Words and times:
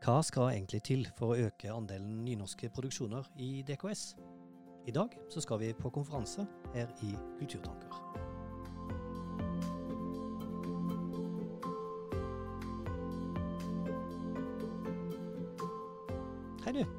Hva 0.00 0.22
skal 0.24 0.54
egentlig 0.54 0.78
til 0.88 1.02
for 1.12 1.34
å 1.34 1.42
øke 1.44 1.68
andelen 1.68 2.22
nynorske 2.24 2.70
produksjoner 2.72 3.26
i 3.36 3.60
DKS? 3.68 4.14
I 4.88 4.94
dag 4.96 5.12
så 5.28 5.42
skal 5.44 5.58
vi 5.60 5.74
på 5.76 5.90
konferanse 5.92 6.46
her 6.72 6.88
i 7.04 7.10
Kulturtanker. 7.36 7.98
Hei 16.64 16.72
du. 16.78 16.96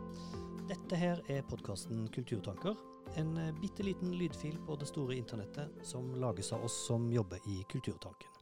Dette 0.70 1.00
her 1.02 1.24
er 1.26 1.42
podkasten 1.50 2.06
Kulturtanker. 2.14 2.78
En 3.18 3.34
eh, 3.42 3.50
bitte 3.64 3.82
liten 3.88 4.14
lydfil 4.14 4.62
på 4.68 4.78
det 4.78 4.92
store 4.94 5.18
internettet 5.18 5.82
som 5.82 6.14
lages 6.22 6.54
av 6.54 6.70
oss 6.70 6.78
som 6.86 7.10
jobber 7.10 7.42
i 7.50 7.64
Kulturtanken. 7.74 8.41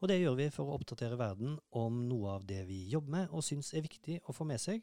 Og 0.00 0.10
det 0.10 0.20
gjør 0.20 0.36
vi 0.38 0.48
for 0.54 0.68
å 0.68 0.78
oppdatere 0.78 1.18
verden 1.20 1.56
om 1.78 2.02
noe 2.08 2.36
av 2.38 2.46
det 2.48 2.62
vi 2.68 2.84
jobber 2.92 3.16
med 3.16 3.36
og 3.36 3.44
syns 3.46 3.72
er 3.74 3.86
viktig 3.86 4.20
å 4.26 4.34
få 4.36 4.46
med 4.48 4.62
seg. 4.62 4.82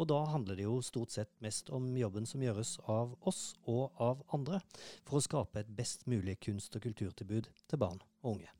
Og 0.00 0.08
da 0.10 0.18
handler 0.32 0.58
det 0.58 0.66
jo 0.66 0.80
stort 0.84 1.14
sett 1.14 1.30
mest 1.44 1.70
om 1.70 1.86
jobben 1.96 2.26
som 2.28 2.42
gjøres 2.42 2.76
av 2.90 3.14
oss 3.28 3.52
og 3.70 3.92
av 4.02 4.24
andre, 4.34 4.60
for 5.06 5.18
å 5.18 5.24
skape 5.24 5.62
et 5.62 5.70
best 5.76 6.08
mulig 6.10 6.38
kunst- 6.42 6.74
og 6.76 6.84
kulturtilbud 6.86 7.48
til 7.70 7.80
barn 7.80 8.02
og 8.22 8.36
unge. 8.36 8.50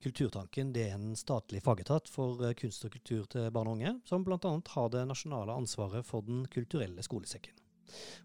Kulturtanken 0.00 0.72
er 0.80 0.94
en 0.94 1.12
statlig 1.16 1.60
fagetat 1.60 2.08
for 2.08 2.40
eh, 2.46 2.54
kunst 2.56 2.86
og 2.88 2.94
kultur 2.94 3.26
til 3.28 3.50
barn 3.52 3.68
og 3.68 3.76
unge, 3.76 3.98
som 4.08 4.24
bl.a. 4.24 4.52
har 4.74 4.92
det 4.94 5.02
nasjonale 5.10 5.56
ansvaret 5.60 6.06
for 6.08 6.24
Den 6.24 6.46
kulturelle 6.48 7.04
skolesekken. 7.04 7.52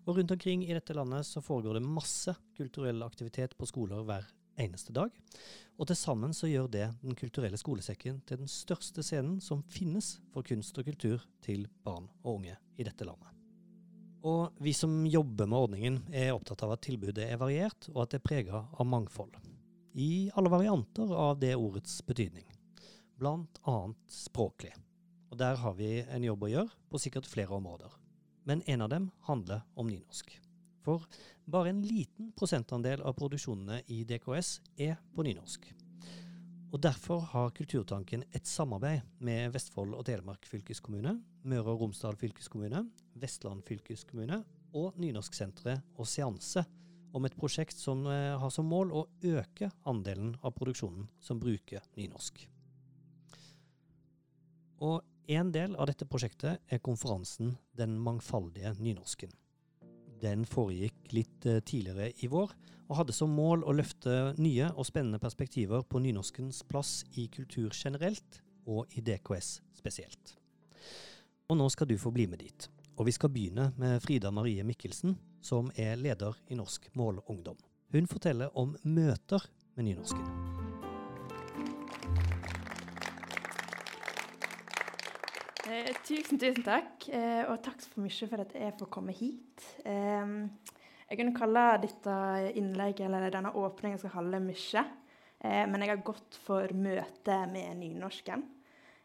Og 0.05 0.16
rundt 0.16 0.32
omkring 0.32 0.64
i 0.64 0.74
dette 0.77 0.96
landet 0.96 1.27
så 1.27 1.44
foregår 1.44 1.76
det 1.76 1.84
masse 1.84 2.36
kulturell 2.55 3.04
aktivitet 3.04 3.58
på 3.58 3.68
skoler 3.68 4.05
hver 4.08 4.27
eneste 4.62 4.94
dag. 4.96 5.12
Og 5.76 5.90
til 5.90 5.98
sammen 6.00 6.32
så 6.34 6.48
gjør 6.48 6.70
det 6.72 6.86
Den 7.02 7.18
kulturelle 7.20 7.58
skolesekken 7.60 8.22
til 8.28 8.40
den 8.40 8.52
største 8.52 9.04
scenen 9.04 9.42
som 9.44 9.64
finnes 9.68 10.16
for 10.32 10.46
kunst 10.48 10.78
og 10.80 10.88
kultur 10.88 11.26
til 11.44 11.68
barn 11.84 12.08
og 12.24 12.38
unge 12.40 12.56
i 12.78 12.86
dette 12.88 13.08
landet. 13.08 13.32
Og 14.26 14.55
vi 14.64 14.74
som 14.74 15.04
jobber 15.05 15.46
med 15.46 15.60
ordningen 15.60 15.99
er 16.16 16.32
opptatt 16.34 16.64
av 16.66 16.74
at 16.74 16.86
tilbudet 16.88 17.27
er 17.27 17.38
variert, 17.38 17.91
og 17.94 18.05
at 18.05 18.16
det 18.16 18.22
er 18.22 18.26
prega 18.26 18.64
av 18.74 18.88
mangfold 18.90 19.36
i 19.96 20.30
alle 20.36 20.52
varianter 20.52 21.12
av 21.16 21.38
det 21.40 21.54
ordets 21.55 22.02
betydning, 22.04 22.48
blant 23.16 23.62
annet 23.64 24.12
språklig. 24.12 24.74
Og 25.32 25.40
der 25.40 25.55
har 25.62 25.77
vi 25.77 26.02
en 26.04 26.26
jobb 26.26 26.44
å 26.44 26.49
gjøre 26.52 26.82
på 26.92 26.99
sikkert 26.99 27.30
flere 27.30 27.55
områder. 27.55 27.94
Men 28.44 28.64
en 28.68 28.84
av 28.84 28.92
dem 28.92 29.08
handler 29.30 29.64
om 29.76 29.88
nynorsk. 29.88 30.34
For 30.86 31.08
bare 31.50 31.72
en 31.74 31.82
liten 31.82 32.30
prosentandel 32.38 33.02
av 33.02 33.18
produksjonene 33.18 33.82
i 33.91 34.04
DKS 34.05 34.60
er 34.86 35.00
på 35.16 35.26
nynorsk. 35.26 35.66
Og 36.76 36.82
Derfor 36.84 37.22
har 37.32 37.54
Kulturtanken 37.55 38.26
et 38.36 38.48
samarbeid 38.50 39.05
med 39.24 39.54
Vestfold 39.54 39.94
og 39.96 40.05
Telemark 40.10 40.46
fylkeskommune, 40.50 41.14
Møre 41.48 41.72
og 41.72 41.86
Romsdal 41.86 42.18
fylkeskommune, 42.20 42.82
Vestland 43.16 43.64
fylkeskommune 43.64 44.42
og 44.76 44.98
Nynorsksenteret 45.00 45.96
og 45.96 46.10
Seanse, 46.10 46.66
om 47.16 47.24
et 47.24 47.38
prosjekt 47.40 47.80
som 47.80 48.04
eh, 48.12 48.36
har 48.36 48.52
som 48.52 48.68
mål 48.68 48.92
å 48.92 49.05
øke 49.24 49.70
andelen 49.88 50.34
av 50.44 50.52
produksjonen 50.58 51.08
som 51.24 51.40
bruker 51.40 51.86
nynorsk. 51.96 52.44
Og 54.84 54.99
en 55.32 55.55
del 55.55 55.80
av 55.80 55.88
dette 55.88 56.05
prosjektet 56.05 56.60
er 56.68 56.84
konferansen 56.84 57.55
Den 57.72 57.96
mangfaldige 58.04 58.76
nynorsken. 58.77 59.32
Den 60.21 60.46
foregikk 60.49 61.12
litt 61.16 61.46
eh, 61.49 61.62
tidligere 61.66 62.12
i 62.24 62.30
vår, 62.32 62.54
og 62.85 62.99
hadde 62.99 63.16
som 63.18 63.34
mål 63.34 63.66
å 63.66 63.74
løfte 63.76 64.35
nye 64.38 64.69
og 64.75 64.88
spennende 64.88 65.19
perspektiver 65.22 65.85
på 65.90 66.02
nynorskens 66.03 66.62
plass 66.69 67.00
i 67.18 67.28
kultur 67.34 67.74
generelt, 67.74 68.41
og 68.66 68.90
i 68.97 69.03
DKS 69.06 69.59
spesielt. 69.78 70.36
Og 71.50 71.59
nå 71.59 71.69
skal 71.69 71.90
du 71.90 71.97
få 72.02 72.09
bli 72.13 72.25
med 72.30 72.41
dit. 72.41 72.69
Og 72.97 73.06
vi 73.06 73.13
skal 73.13 73.30
begynne 73.30 73.69
med 73.78 74.02
Frida 74.02 74.31
Marie 74.34 74.66
Mikkelsen, 74.66 75.18
som 75.46 75.69
er 75.78 76.00
leder 76.00 76.38
i 76.50 76.58
Norsk 76.58 76.90
Målungdom. 76.97 77.59
Hun 77.94 78.09
forteller 78.09 78.53
om 78.58 78.74
møter 78.84 79.46
med 79.76 79.92
nynorsken. 79.92 80.65
Eh, 85.85 85.94
tusen, 86.07 86.40
tusen 86.40 86.63
takk, 86.66 87.03
eh, 87.13 87.44
og 87.46 87.59
takk 87.62 87.84
så 87.84 88.01
mye 88.01 88.28
for 88.29 88.41
at 88.41 88.53
jeg 88.57 88.73
får 88.79 88.88
komme 88.90 89.13
hit. 89.13 89.66
Eh, 89.85 90.31
jeg 91.12 91.19
kunne 91.19 91.35
kalle 91.35 91.66
dette 91.84 92.16
innlegget 92.57 93.06
eller 93.06 93.29
denne 93.29 93.51
åpningen 93.53 93.94
jeg 93.94 94.01
skal 94.01 94.16
holde 94.16 94.40
mye, 94.47 94.84
eh, 95.46 95.62
men 95.69 95.85
jeg 95.85 95.91
har 95.91 96.01
gått 96.07 96.40
for 96.41 96.73
møte 96.73 97.38
med 97.53 97.78
nynorsken. 97.84 98.47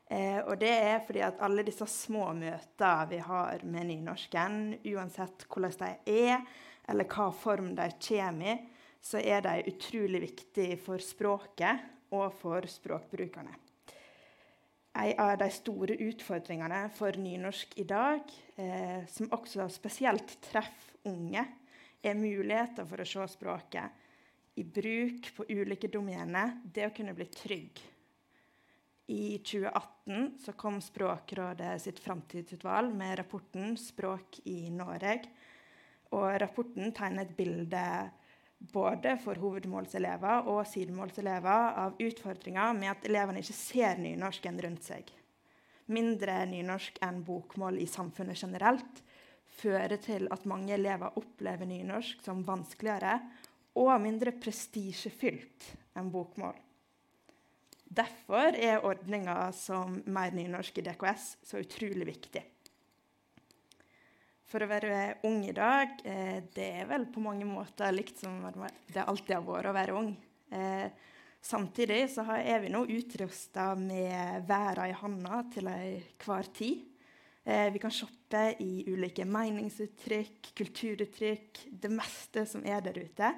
Eh, 0.08 0.40
og 0.40 0.56
det 0.62 0.72
er 0.72 1.04
fordi 1.04 1.20
at 1.20 1.44
alle 1.44 1.66
disse 1.68 1.84
små 1.84 2.32
møtene 2.32 3.08
vi 3.12 3.20
har 3.28 3.60
med 3.62 3.90
nynorsken, 3.92 4.60
uansett 4.94 5.44
hvordan 5.52 5.76
de 5.84 5.94
er, 6.16 6.46
eller 6.88 7.04
hva 7.12 7.28
form 7.30 7.74
de 7.76 7.90
kommer 8.00 8.54
i, 8.54 8.60
så 9.04 9.20
er 9.20 9.44
de 9.44 9.68
utrolig 9.68 10.24
viktige 10.30 10.80
for 10.80 10.96
språket 11.04 12.08
og 12.16 12.32
for 12.40 12.64
språkbrukerne. 12.64 13.69
En 14.92 15.20
av 15.22 15.36
de 15.38 15.50
store 15.54 15.94
utfordringene 16.02 16.80
for 16.96 17.14
nynorsk 17.14 17.76
i 17.78 17.84
dag, 17.84 18.26
eh, 18.56 19.06
som 19.06 19.30
også 19.30 19.68
spesielt 19.70 20.34
treffer 20.42 21.10
unge, 21.10 21.44
er 22.02 22.18
muligheter 22.18 22.86
for 22.88 23.00
å 23.00 23.06
se 23.06 23.28
språket 23.30 24.58
i 24.58 24.64
bruk 24.64 25.30
på 25.36 25.46
ulike 25.48 25.88
domener. 25.88 26.58
Det 26.64 26.88
å 26.88 26.94
kunne 26.96 27.14
bli 27.14 27.28
trygg 27.30 27.80
i 29.10 29.38
2018 29.38 30.38
så 30.38 30.52
kom 30.52 30.80
Språkrådet 30.82 31.80
sitt 31.82 31.98
framtidsutvalg 31.98 32.94
med 32.94 33.18
rapporten 33.18 33.76
'Språk 33.76 34.40
i 34.44 34.70
Norge'. 34.70 35.26
Og 36.14 36.40
rapporten 36.40 36.92
tegner 36.92 37.22
et 37.22 37.36
bilde 37.36 37.82
både 38.60 39.16
for 39.24 39.40
hovedmålselever 39.40 40.48
og 40.50 40.66
sidemålselever 40.68 41.78
av 41.80 42.00
utfordringer 42.00 42.76
med 42.76 42.92
at 42.92 43.06
elevene 43.08 43.40
ikke 43.40 43.56
ser 43.56 44.00
nynorsken 44.00 44.60
rundt 44.60 44.84
seg. 44.84 45.08
Mindre 45.90 46.36
nynorsk 46.46 47.00
enn 47.02 47.22
bokmål 47.26 47.80
i 47.82 47.88
samfunnet 47.90 48.38
generelt 48.38 49.00
fører 49.60 49.96
til 50.02 50.28
at 50.30 50.46
mange 50.48 50.74
elever 50.76 51.16
opplever 51.18 51.66
nynorsk 51.66 52.20
som 52.24 52.44
vanskeligere 52.46 53.16
og 53.80 53.94
mindre 54.02 54.34
prestisjefylt 54.36 55.72
enn 55.98 56.12
bokmål. 56.12 56.54
Derfor 57.90 58.54
er 58.54 58.84
ordninga 58.86 59.50
som 59.56 59.96
Mer 60.06 60.30
nynorsk 60.36 60.78
i 60.78 60.84
DKS 60.86 61.24
så 61.42 61.58
utrolig 61.64 62.06
viktig. 62.12 62.44
For 64.50 64.64
å 64.64 64.66
være 64.66 65.20
ung 65.28 65.44
i 65.46 65.54
dag, 65.54 65.92
eh, 66.02 66.42
det 66.50 66.66
er 66.82 66.88
vel 66.90 67.04
på 67.12 67.22
mange 67.22 67.46
måter 67.46 67.92
likt 67.94 68.18
som 68.18 68.40
det 68.90 69.04
alltid 69.04 69.36
har 69.36 69.44
vært 69.46 69.70
å 69.70 69.74
være 69.76 69.94
ung. 69.94 70.08
Eh, 70.50 70.90
samtidig 71.40 72.00
så 72.10 72.24
er 72.34 72.58
vi 72.64 72.72
nå 72.74 72.80
utrusta 72.90 73.68
med 73.78 74.48
verda 74.48 74.88
i 74.90 74.96
handa 74.98 75.44
til 75.54 75.70
enhver 75.70 76.50
tid. 76.52 76.80
Eh, 77.46 77.70
vi 77.70 77.78
kan 77.78 77.94
shoppe 77.94 78.56
i 78.58 78.82
ulike 78.90 79.22
meningsuttrykk, 79.24 80.50
kulturuttrykk, 80.58 81.60
det 81.70 81.90
meste 81.94 82.44
som 82.44 82.66
er 82.66 82.82
der 82.82 82.98
ute. 82.98 83.34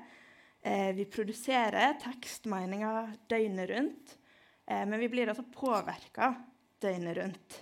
Vi 0.94 1.04
produserer 1.10 1.96
tekstmeninger 1.98 3.16
døgnet 3.26 3.68
rundt. 3.68 4.12
Men 4.70 5.00
vi 5.00 5.08
blir 5.10 5.26
altså 5.32 5.42
påvirka 5.42 6.28
døgnet 6.78 7.16
rundt. 7.18 7.56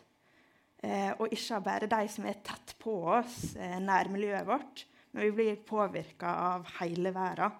Eh, 0.81 1.11
og 1.21 1.33
ikke 1.35 1.61
bare 1.65 1.89
de 1.91 2.07
som 2.09 2.25
er 2.29 2.41
tett 2.45 2.73
på 2.81 2.95
oss, 3.19 3.53
nær 3.59 3.83
nærmiljøet 3.85 4.47
vårt, 4.49 4.85
men 5.13 5.27
vi 5.27 5.35
blir 5.37 5.61
påvirka 5.67 6.33
av 6.55 6.71
hele 6.79 7.13
verden. 7.13 7.59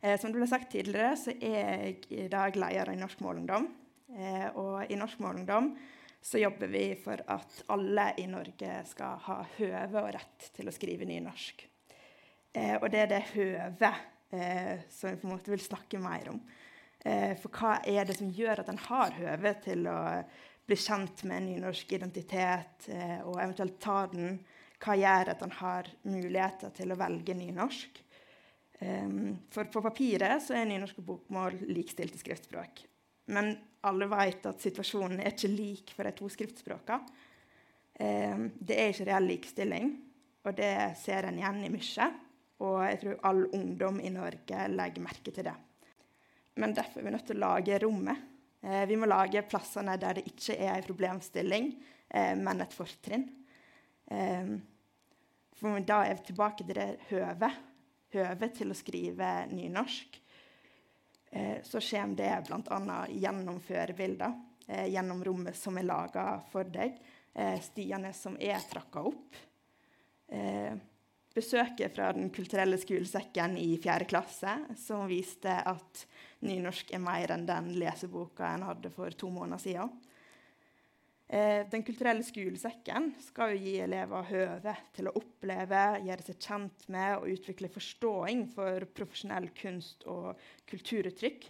Eh, 0.00 0.16
som 0.16 0.32
det 0.32 0.40
ble 0.40 0.48
sagt 0.48 0.70
tidligere, 0.72 1.16
så 1.20 1.34
er 1.36 1.58
jeg 1.58 1.98
i 2.14 2.28
dag 2.32 2.56
leder 2.56 2.92
i 2.94 3.00
Norsk 3.00 3.20
Målungdom. 3.24 3.68
Eh, 4.16 4.46
og 4.56 4.88
i 4.88 4.96
Norsk 4.96 5.20
Målungdom 5.20 5.72
så 6.24 6.40
jobber 6.40 6.70
vi 6.72 6.84
for 7.02 7.20
at 7.30 7.60
alle 7.74 8.12
i 8.22 8.26
Norge 8.30 8.80
skal 8.88 9.20
ha 9.26 9.42
høve 9.58 10.00
og 10.00 10.14
rett 10.16 10.48
til 10.56 10.70
å 10.70 10.74
skrive 10.74 11.06
nynorsk. 11.08 11.66
Eh, 12.54 12.76
og 12.78 12.88
det 12.92 13.04
er 13.04 13.12
det 13.12 13.26
høvet 13.34 14.06
som 14.28 15.08
vi 15.08 15.16
på 15.16 15.24
en 15.24 15.30
måte 15.32 15.48
vil 15.48 15.62
snakke 15.64 15.96
mer 16.04 16.26
om. 16.34 16.40
Eh, 17.06 17.36
for 17.38 17.54
hva 17.54 17.78
er 17.86 18.08
det 18.08 18.16
som 18.18 18.30
gjør 18.34 18.62
at 18.62 18.70
en 18.72 18.80
har 18.88 19.14
høve 19.16 19.52
til 19.62 19.86
å 19.86 19.98
bli 20.68 20.76
kjent 20.76 21.24
med 21.28 21.46
nynorsk 21.46 21.92
identitet, 21.96 22.88
eh, 22.92 23.20
og 23.24 23.40
eventuelt 23.40 23.78
ta 23.80 24.02
den? 24.12 24.38
Hva 24.78 24.94
gjør 24.94 25.32
at 25.32 25.40
en 25.42 25.54
har 25.58 25.88
muligheter 26.06 26.74
til 26.76 26.92
å 26.92 26.98
velge 27.00 27.34
nynorsk? 27.34 28.02
Um, 28.78 29.32
for 29.50 29.66
på 29.72 29.82
papiret 29.82 30.44
så 30.44 30.54
er 30.54 30.68
nynorsk 30.70 31.00
og 31.00 31.06
bokmål 31.08 31.56
likstilte 31.66 32.20
skriftspråk. 32.20 32.84
Men 33.34 33.50
alle 33.88 34.06
vet 34.12 34.46
at 34.46 34.62
situasjonen 34.62 35.18
er 35.18 35.32
ikke 35.32 35.50
lik 35.50 35.90
for 35.96 36.06
de 36.06 36.12
to 36.14 36.28
skriftspråkene. 36.30 37.24
Um, 37.98 38.44
det 38.54 38.78
er 38.78 38.92
ikke 38.92 39.08
reell 39.08 39.26
likestilling, 39.32 39.90
og 40.46 40.54
det 40.60 40.70
ser 41.00 41.26
en 41.26 41.40
igjen 41.40 41.64
i 41.66 41.72
mye. 41.74 42.10
Og 42.62 42.78
jeg 42.84 43.00
tror 43.02 43.20
all 43.26 43.44
ungdom 43.54 43.98
i 44.02 44.14
Norge 44.14 44.68
legger 44.70 45.02
merke 45.02 45.34
til 45.34 45.48
det. 45.48 45.58
Men 46.58 46.74
derfor 46.74 47.00
er 47.00 47.08
vi 47.08 47.16
nødt 47.16 47.26
til 47.26 47.38
å 47.38 47.46
lage 47.48 47.82
rommet 47.82 48.27
vi 48.60 48.96
må 48.98 49.06
lage 49.06 49.44
plassene 49.46 49.94
der 50.00 50.18
det 50.18 50.26
ikke 50.26 50.56
er 50.58 50.72
en 50.74 50.86
problemstilling, 50.86 51.70
eh, 52.10 52.34
men 52.38 52.64
et 52.64 52.74
fortrinn. 52.74 53.28
Eh, 54.10 54.54
for 55.58 55.82
da 55.86 56.04
er 56.06 56.18
vi 56.18 56.30
tilbake 56.30 56.64
til 56.64 56.78
det 56.78 56.88
høvet. 57.10 57.64
Høvet 58.14 58.56
til 58.56 58.72
å 58.72 58.78
skrive 58.78 59.30
nynorsk. 59.52 60.20
Eh, 61.30 61.62
så 61.62 61.80
kommer 61.80 62.16
det 62.16 62.44
bl.a. 62.46 63.06
gjennom 63.08 63.60
førebilder, 63.60 64.32
eh, 64.66 64.86
gjennom 64.94 65.24
rommet 65.24 65.56
som 65.56 65.78
er 65.78 65.86
laga 65.88 66.40
for 66.50 66.64
deg, 66.64 66.96
eh, 67.34 67.58
stiene 67.60 68.14
som 68.16 68.38
er 68.40 68.62
trakka 68.70 69.04
opp. 69.10 69.44
Besøket 71.38 71.94
fra 71.94 72.10
Den 72.16 72.32
kulturelle 72.34 72.78
skolesekken 72.80 73.54
i 73.60 73.76
4. 73.78 74.08
klasse, 74.10 74.56
som 74.80 75.06
viste 75.06 75.52
at 75.70 76.00
nynorsk 76.42 76.90
er 76.94 77.02
mer 77.02 77.30
enn 77.34 77.44
den 77.46 77.68
leseboka 77.78 78.48
en 78.56 78.64
hadde 78.66 78.90
for 78.90 79.14
to 79.14 79.30
måneder 79.30 79.62
siden. 79.62 79.92
Eh, 81.28 81.60
den 81.70 81.84
kulturelle 81.86 82.24
skolesekken 82.24 83.12
skal 83.22 83.52
jo 83.52 83.60
gi 83.60 83.74
elever 83.84 84.26
høve 84.32 84.74
til 84.96 85.10
å 85.10 85.12
oppleve, 85.20 85.82
gjøre 86.08 86.26
seg 86.26 86.40
kjent 86.40 86.86
med 86.90 87.18
og 87.18 87.28
utvikle 87.34 87.70
forståing 87.70 88.46
for 88.54 88.88
profesjonell 88.96 89.50
kunst 89.60 90.08
og 90.10 90.40
kulturuttrykk. 90.72 91.46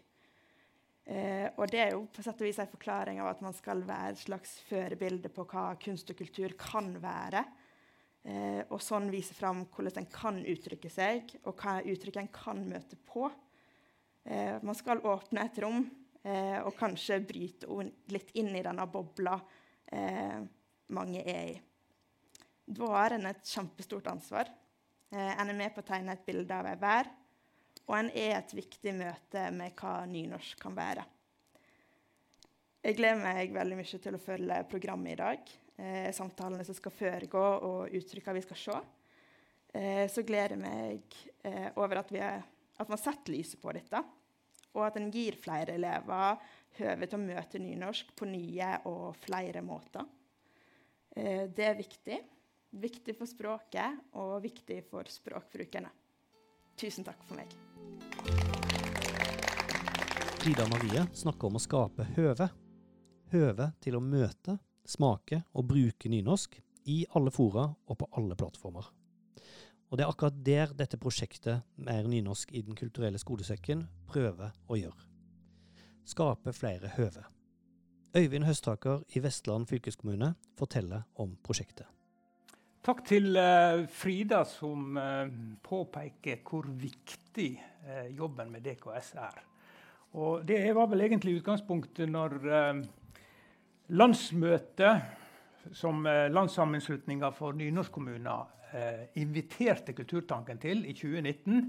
Eh, 1.09 1.47
og 1.55 1.71
det 1.73 1.81
er 1.81 1.95
jo 1.95 2.03
på 2.13 2.27
sett 2.27 2.43
og 2.43 2.51
vis 2.51 2.61
en 2.61 2.69
forklaring 2.75 3.23
av 3.23 3.31
at 3.31 3.41
man 3.47 3.57
skal 3.57 3.81
være 3.89 4.13
et 4.19 4.21
slags 4.27 4.59
førebilde 4.69 5.33
på 5.33 5.47
hva 5.49 5.71
kunst 5.81 6.13
og 6.13 6.21
kultur 6.21 6.59
kan 6.61 6.93
være. 7.01 7.47
Eh, 8.27 8.63
og 8.69 8.81
sånn 8.83 9.09
vise 9.13 9.37
fram 9.37 9.65
hvordan 9.71 10.03
en 10.03 10.11
kan 10.13 10.41
uttrykke 10.43 10.91
seg, 10.93 11.37
og 11.47 11.61
hva 11.63 11.79
uttrykk 11.87 12.19
en 12.23 12.31
kan 12.35 12.61
møte 12.67 12.99
på. 13.09 13.29
Eh, 14.25 14.59
man 14.63 14.77
skal 14.77 15.05
åpne 15.07 15.47
et 15.47 15.61
rom 15.63 15.85
eh, 16.25 16.59
og 16.61 16.75
kanskje 16.79 17.21
bryte 17.25 17.69
litt 18.13 18.35
inn 18.41 18.51
i 18.57 18.65
denne 18.65 18.87
bobla 18.91 19.39
eh, 19.87 20.41
mange 20.95 21.23
er 21.23 21.53
i. 21.55 21.59
Da 22.69 22.89
har 22.93 23.15
en 23.17 23.31
et 23.31 23.47
kjempestort 23.49 24.11
ansvar. 24.13 24.51
Eh, 25.09 25.33
en 25.41 25.49
er 25.49 25.57
med 25.57 25.73
på 25.75 25.81
å 25.81 25.89
tegne 25.89 26.13
et 26.13 26.27
bilde 26.27 26.53
av 26.53 26.69
ei 26.69 26.77
vær, 26.81 27.09
og 27.87 27.95
en 27.97 28.11
er 28.13 28.35
et 28.37 28.53
viktig 28.53 28.93
møte 28.99 29.47
med 29.55 29.73
hva 29.79 30.03
nynorsk 30.11 30.61
kan 30.61 30.77
være. 30.77 31.07
Jeg 32.85 32.99
gleder 32.99 33.23
meg 33.23 33.55
veldig 33.57 33.79
mye 33.81 34.01
til 34.05 34.17
å 34.17 34.21
følge 34.23 34.61
programmet 34.71 35.15
i 35.15 35.19
dag. 35.23 35.49
Eh, 35.79 36.11
samtalene 36.13 36.65
som 36.67 36.75
skal 36.75 36.95
foregå, 36.95 37.43
og 37.63 37.95
uttrykkene 37.95 38.41
vi 38.41 38.47
skal 38.47 38.63
se. 38.63 38.79
Eh, 39.79 40.07
så 40.11 40.25
gleder 40.27 40.57
jeg 40.57 40.63
meg 40.63 41.19
eh, 41.47 41.69
over 41.79 42.01
at 42.01 42.11
er, 42.19 42.43
at 42.79 42.91
man 42.91 42.99
setter 42.99 43.35
lyset 43.35 43.61
på 43.63 43.75
dette, 43.77 44.01
og 44.75 44.83
at 44.87 44.99
en 44.99 45.11
gir 45.15 45.39
flere 45.39 45.77
elever 45.79 46.41
høve 46.79 47.07
til 47.07 47.19
å 47.19 47.23
møte 47.23 47.61
nynorsk 47.63 48.11
på 48.19 48.27
nye 48.31 48.73
og 48.91 49.17
flere 49.23 49.63
måter. 49.63 50.07
Eh, 51.15 51.47
det 51.47 51.71
er 51.71 51.79
viktig. 51.79 52.19
Viktig 52.79 53.15
for 53.17 53.31
språket 53.31 54.15
og 54.21 54.43
viktig 54.45 54.83
for 54.91 55.09
språkbrukerne. 55.09 55.91
Tusen 56.79 57.07
takk 57.07 57.23
for 57.27 57.39
meg. 57.39 57.55
Frida 60.39 60.67
Marie 60.71 61.07
snakker 61.17 61.49
om 61.49 61.59
å 61.59 61.63
skape 61.63 62.07
høve. 62.19 62.51
Høve 63.33 63.73
til 63.83 63.97
å 63.99 64.03
møte, 64.05 64.55
smake 64.89 65.43
og 65.53 65.69
bruke 65.69 66.09
nynorsk 66.09 66.57
i 66.89 67.03
alle 67.17 67.31
fora 67.35 67.69
og 67.87 68.01
på 68.01 68.09
alle 68.17 68.39
plattformer. 68.39 68.89
Og 69.89 69.97
det 69.97 70.05
er 70.05 70.11
akkurat 70.13 70.41
der 70.45 70.73
dette 70.77 71.01
prosjektet 71.01 71.65
Mer 71.77 72.09
nynorsk 72.09 72.53
i 72.53 72.65
Den 72.65 72.77
kulturelle 72.77 73.21
skolesekken 73.21 73.87
prøver 74.09 74.53
å 74.69 74.77
gjøre 74.77 75.09
skape 76.09 76.55
flere 76.57 76.93
høve. 76.97 77.25
Øyvind 78.17 78.47
Høstaker 78.49 79.05
i 79.17 79.21
Vestland 79.23 79.69
fylkeskommune 79.69 80.33
forteller 80.59 81.05
om 81.21 81.37
prosjektet. 81.45 81.87
Takk 82.85 83.03
til 83.05 83.37
uh, 83.37 83.85
Frida, 83.93 84.45
som 84.49 84.97
uh, 84.97 85.29
påpeker 85.65 86.41
hvor 86.47 86.69
viktig 86.81 87.51
uh, 87.59 88.07
jobben 88.17 88.53
med 88.55 88.65
DKS 88.65 89.13
er. 89.21 89.43
Og 90.17 90.47
Det 90.49 90.63
var 90.75 90.89
vel 90.89 91.05
egentlig 91.05 91.37
utgangspunktet 91.37 92.09
når 92.09 92.39
landsmøtet, 93.89 95.03
som 95.73 96.07
Landssammenslutninga 96.07 97.31
for 97.37 97.53
nynorskkommuner 97.53 99.15
inviterte 99.21 99.93
Kulturtanken 99.97 100.61
til 100.61 100.85
i 100.89 100.93
2019 100.97 101.63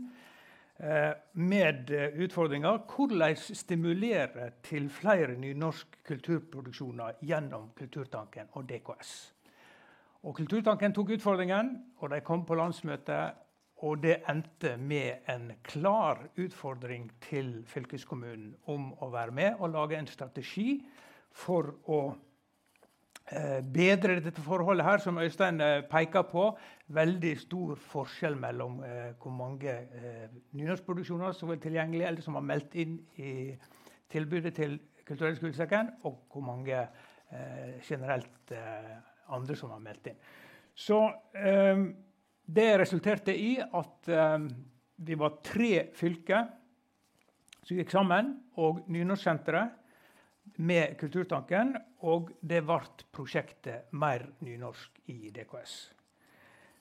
Eh, 0.80 1.12
med 1.34 1.90
eh, 1.92 2.14
utfordringa 2.24 2.70
hvordan 2.88 3.36
stimulere 3.36 4.46
til 4.64 4.86
flere 4.90 5.34
nynorsk 5.36 5.98
kulturproduksjoner 6.08 7.18
gjennom 7.20 7.66
Kulturtanken 7.76 8.48
og 8.56 8.64
DKS. 8.70 9.12
Og 10.24 10.38
Kulturtanken 10.38 10.96
tok 10.96 11.12
utfordringen, 11.18 11.74
og 12.00 12.14
de 12.14 12.22
kom 12.24 12.46
på 12.46 12.56
landsmøtet. 12.56 13.36
Og 13.84 14.00
det 14.04 14.22
endte 14.32 14.78
med 14.78 15.28
en 15.28 15.52
klar 15.64 16.24
utfordring 16.38 17.12
til 17.28 17.66
fylkeskommunen 17.68 18.56
om 18.72 18.94
å 19.04 19.12
være 19.12 19.36
med 19.36 19.60
og 19.60 19.76
lage 19.76 20.00
en 20.00 20.08
strategi 20.08 20.82
for 21.36 21.76
å 21.88 22.02
Eh, 23.30 23.60
bedre 23.62 24.16
dette 24.24 24.42
forholdet 24.42 24.86
her, 24.86 25.02
som 25.04 25.20
Øystein 25.22 25.62
eh, 25.62 25.84
peker 25.86 26.24
på. 26.32 26.48
Veldig 26.98 27.36
stor 27.38 27.76
forskjell 27.92 28.38
mellom 28.42 28.80
eh, 28.82 29.12
hvor 29.22 29.36
mange 29.38 29.70
eh, 29.70 30.32
nynorskproduksjoner 30.58 31.36
som 31.38 31.52
er 31.54 31.60
tilgjengelige, 31.62 32.08
eller 32.08 32.26
som 32.26 32.40
har 32.40 32.48
meldt 32.50 32.74
inn 32.82 32.96
i 33.22 33.34
tilbudet 34.10 34.56
til 34.58 34.80
Kulturell 35.06 35.38
skolesekken, 35.38 35.94
og 36.06 36.26
hvor 36.30 36.44
mange 36.46 36.84
generelt 37.86 38.52
andre 39.30 39.56
som 39.58 39.72
har 39.74 39.82
meldt 39.82 40.08
inn. 40.10 40.20
Så 40.74 40.98
det 42.46 42.68
resulterte 42.82 43.34
i 43.38 43.52
at 43.62 44.10
vi 45.06 45.18
var 45.18 45.36
tre 45.46 45.88
fylker 45.98 46.48
som 47.62 47.78
gikk 47.78 47.94
sammen, 47.94 48.32
og 48.62 48.82
Nynorsksenteret 48.90 49.79
med 50.60 50.98
Kulturtanken, 51.00 51.76
og 52.04 52.34
det 52.42 52.64
ble 52.68 52.82
prosjektet 53.16 53.94
Mer 53.96 54.26
nynorsk 54.44 55.00
i 55.12 55.32
DKS. 55.36 55.78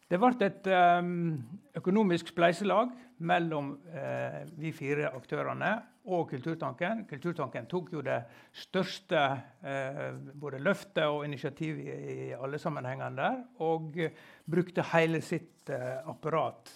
Det 0.08 0.16
ble 0.16 0.30
et 0.40 0.66
um, 0.72 1.36
økonomisk 1.76 2.30
spleiselag 2.32 2.94
mellom 3.28 3.74
uh, 3.92 4.40
vi 4.56 4.72
fire 4.72 5.10
aktørene 5.12 5.74
og 6.08 6.30
Kulturtanken. 6.30 7.04
Kulturtanken 7.10 7.68
tok 7.68 7.92
jo 7.92 8.00
det 8.06 8.16
største 8.56 9.20
uh, 9.20 10.16
både 10.32 10.62
løftet 10.64 11.04
og 11.04 11.26
initiativet 11.28 11.92
i, 11.92 12.16
alle 12.32 12.58
sammenhengene 12.62 13.20
der, 13.20 13.38
og 13.68 14.00
brukte 14.48 14.86
hele 14.94 15.20
sitt 15.22 15.68
apparat 15.68 16.70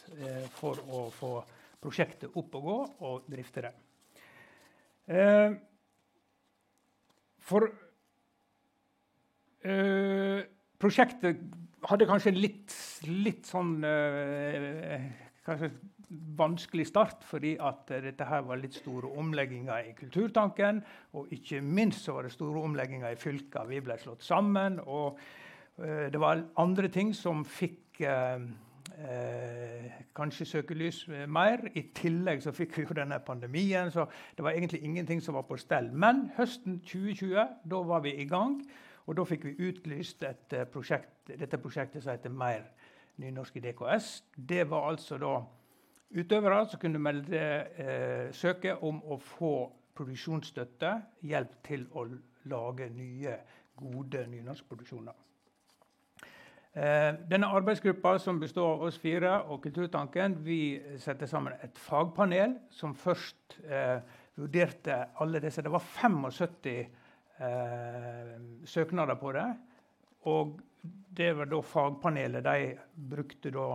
for 0.52 0.76
å 0.92 1.06
få 1.16 1.30
prosjektet 1.80 2.36
opp 2.36 2.58
og 2.58 2.66
gå 2.68 2.78
og 3.08 3.30
drifte 3.32 3.64
det. 3.64 3.72
For 7.42 7.66
øh, 9.64 10.42
prosjektet 10.82 11.42
hadde 11.88 12.06
kanskje 12.06 12.34
litt, 12.36 12.74
litt 13.10 13.48
sånn 13.50 13.80
øh, 13.86 15.08
kanskje 15.46 15.72
vanskelig 16.36 16.86
start, 16.90 17.22
fordi 17.24 17.54
at 17.62 17.88
dette 18.04 18.26
her 18.28 18.42
var 18.44 18.60
litt 18.60 18.76
store 18.76 19.10
omlegginger 19.18 19.88
i 19.88 19.94
Kulturtanken. 19.96 20.82
Og 21.16 21.32
ikke 21.34 21.62
minst 21.64 22.04
så 22.06 22.18
var 22.18 22.28
det 22.28 22.34
store 22.34 22.62
omlegginger 22.66 23.14
i 23.14 23.20
fylka. 23.20 23.64
Vi 23.68 23.80
ble 23.84 23.96
slått 24.00 24.24
sammen. 24.26 24.78
Og 24.84 25.18
øh, 25.80 26.10
det 26.12 26.20
var 26.20 26.44
andre 26.60 26.92
ting 26.92 27.14
som 27.16 27.46
fikk 27.48 28.04
eh, 28.98 29.90
kanskje 30.14 30.46
søkelys 30.46 31.08
mer. 31.08 31.64
I 31.74 31.82
tillegg 31.94 32.42
så 32.42 32.52
fikk 32.52 32.76
vi 32.76 32.86
jo 32.86 32.96
denne 32.96 33.18
pandemien, 33.24 33.90
så 33.90 34.06
det 34.36 34.44
var 34.44 34.50
egentlig 34.50 34.82
ingenting 34.82 35.22
som 35.22 35.34
var 35.34 35.46
på 35.48 35.56
stell. 35.56 35.92
Men 35.92 36.30
høsten 36.36 36.80
2020, 36.80 37.46
da 37.70 37.82
var 37.86 38.00
vi 38.00 38.14
i 38.14 38.28
gang, 38.28 38.60
og 39.06 39.16
da 39.16 39.24
fikk 39.26 39.44
vi 39.44 39.68
utlyst 39.68 40.22
et 40.22 40.56
eh, 40.56 40.66
prosjekt, 40.66 41.28
dette 41.28 41.58
prosjektet 41.58 42.02
som 42.02 42.12
heter 42.12 42.30
Mer 42.30 42.68
nynorsk 43.22 43.56
i 43.56 43.60
DKS. 43.60 44.24
Det 44.36 44.70
var 44.70 44.90
altså 44.90 45.18
da 45.18 45.34
utøvere 46.12 46.66
som 46.68 46.80
kunne 46.80 46.98
melde, 46.98 47.42
eh, 47.76 48.32
søke 48.32 48.76
om 48.82 49.02
å 49.02 49.18
få 49.18 49.54
produksjonsstøtte, 49.94 50.92
hjelp 51.22 51.58
til 51.64 51.86
å 51.92 52.06
lage 52.44 52.88
nye, 52.90 53.36
gode 53.76 54.26
nynorskproduksjoner. 54.28 55.12
Eh, 56.72 57.14
denne 57.28 57.50
arbeidsgruppa 57.52 58.14
som 58.18 58.38
består 58.40 58.78
av 58.78 58.86
oss 58.86 58.96
fire 58.96 59.34
og 59.52 59.58
Kulturtanken, 59.66 60.38
vi 60.40 60.80
setter 60.96 61.28
sammen 61.28 61.52
et 61.60 61.76
fagpanel 61.76 62.54
som 62.72 62.94
først 62.96 63.58
eh, 63.66 63.98
vurderte 64.40 64.96
alle 65.20 65.42
disse. 65.44 65.60
Det 65.60 65.72
var 65.72 65.84
75 65.84 66.78
eh, 66.80 68.30
søknader 68.64 69.20
på 69.20 69.34
det. 69.36 69.44
Og 70.32 70.56
det 71.12 71.28
var 71.36 71.50
da 71.52 71.60
fagpanelet. 71.60 72.48
De 72.48 72.72
brukte 73.12 73.52
da 73.52 73.68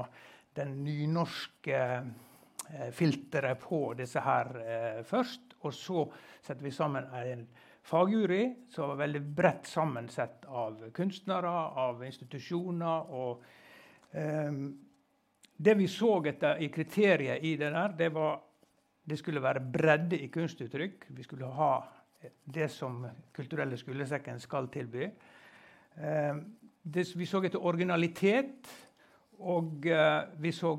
den 0.57 0.73
nynorske 0.81 1.77
eh, 1.77 2.89
filteret 2.97 3.61
på 3.61 3.93
disse 3.99 4.25
her 4.25 4.53
eh, 4.63 5.03
først. 5.05 5.53
Og 5.61 5.73
så 5.73 6.09
setter 6.41 6.65
vi 6.65 6.73
sammen 6.73 7.13
en 7.13 7.45
fagjury 7.87 8.43
som 8.69 8.91
var 8.91 8.99
veldig 9.03 9.21
bredt 9.37 9.69
sammensett 9.69 10.45
av 10.45 10.89
kunstnere, 10.95 11.53
av 11.79 12.03
institusjoner. 12.03 13.13
og 13.15 13.43
eh, 14.11 14.59
Det 15.57 15.77
vi 15.79 15.87
så 15.87 16.17
etter 16.27 16.61
i 16.63 16.69
kriteriet 16.73 17.43
i 17.43 17.55
det 17.57 17.71
der, 17.71 17.95
det 17.97 18.11
var 18.13 18.41
det 19.07 19.17
skulle 19.19 19.39
være 19.39 19.63
bredde 19.71 20.19
i 20.19 20.27
kunstuttrykk. 20.27 21.05
Vi 21.15 21.23
skulle 21.23 21.47
ha 21.55 21.71
det 22.43 22.67
som 22.71 23.05
Kulturelle 23.33 23.77
skolesekken 23.79 24.39
skal 24.39 24.67
tilby. 24.73 25.07
Eh, 25.95 26.35
det, 26.83 27.05
vi 27.15 27.25
så 27.25 27.41
etter 27.43 27.63
originalitet, 27.63 28.67
og 29.39 29.85
eh, 29.87 30.23
vi 30.41 30.51
så 30.51 30.75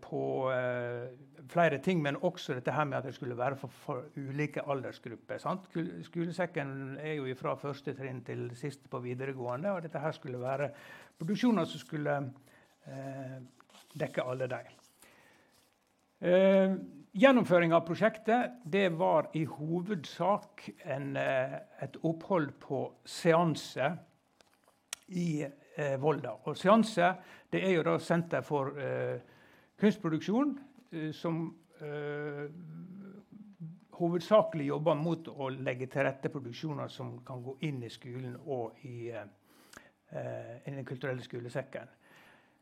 på 0.00 0.22
eh, 0.52 1.06
flere 1.48 1.78
ting, 1.82 2.02
men 2.02 2.18
også 2.20 2.54
dette 2.58 2.74
her 2.74 2.84
med 2.84 2.98
at 2.98 3.06
det 3.08 3.14
skulle 3.14 3.38
være 3.38 3.56
for, 3.56 3.68
for 3.68 4.02
ulike 4.16 4.62
aldersgrupper. 4.68 5.38
Sant? 5.38 5.68
Skolesekken 6.04 6.98
er 7.00 7.16
jo 7.16 7.34
fra 7.38 7.54
første 7.56 7.94
trinn 7.96 8.20
til 8.24 8.50
siste 8.56 8.88
på 8.92 9.00
videregående, 9.04 9.72
og 9.72 9.82
dette 9.82 10.02
her 10.02 10.12
skulle 10.12 10.40
være 10.40 10.70
produksjoner 11.18 11.64
som 11.64 11.80
skulle 11.80 12.18
eh, 12.86 13.38
dekke 13.96 14.26
alle 14.28 14.50
de. 14.52 14.62
Eh, 16.20 16.76
Gjennomføring 17.16 17.72
av 17.72 17.86
prosjektet 17.88 18.58
det 18.68 18.90
var 18.92 19.30
i 19.40 19.46
hovedsak 19.48 20.66
en, 20.84 21.14
eh, 21.16 21.54
et 21.80 21.96
opphold 22.04 22.50
på 22.60 22.80
seanse 23.08 23.88
i 25.16 25.40
eh, 25.40 25.96
Volda. 25.96 26.34
Og 26.44 26.58
Seanse 26.60 27.14
det 27.48 27.62
er 27.64 27.72
jo 27.78 27.86
da 27.86 27.94
Senter 28.04 28.44
for 28.44 28.76
eh, 28.76 29.16
kunstproduksjon, 29.80 30.58
eh, 30.92 31.10
som 31.12 31.42
eh, 31.80 32.46
hovedsakelig 33.96 34.70
jobber 34.70 34.96
mot 35.00 35.28
å 35.28 35.50
legge 35.52 35.88
til 35.92 36.06
rette 36.06 36.30
produksjoner 36.32 36.88
som 36.92 37.18
kan 37.26 37.42
gå 37.44 37.56
inn 37.68 37.82
i 37.84 37.92
skolen 37.92 38.36
og 38.44 38.84
i, 38.84 39.10
eh, 39.10 40.56
i 40.66 40.70
Den 40.70 40.84
kulturelle 40.84 41.22
skolesekken. 41.22 41.88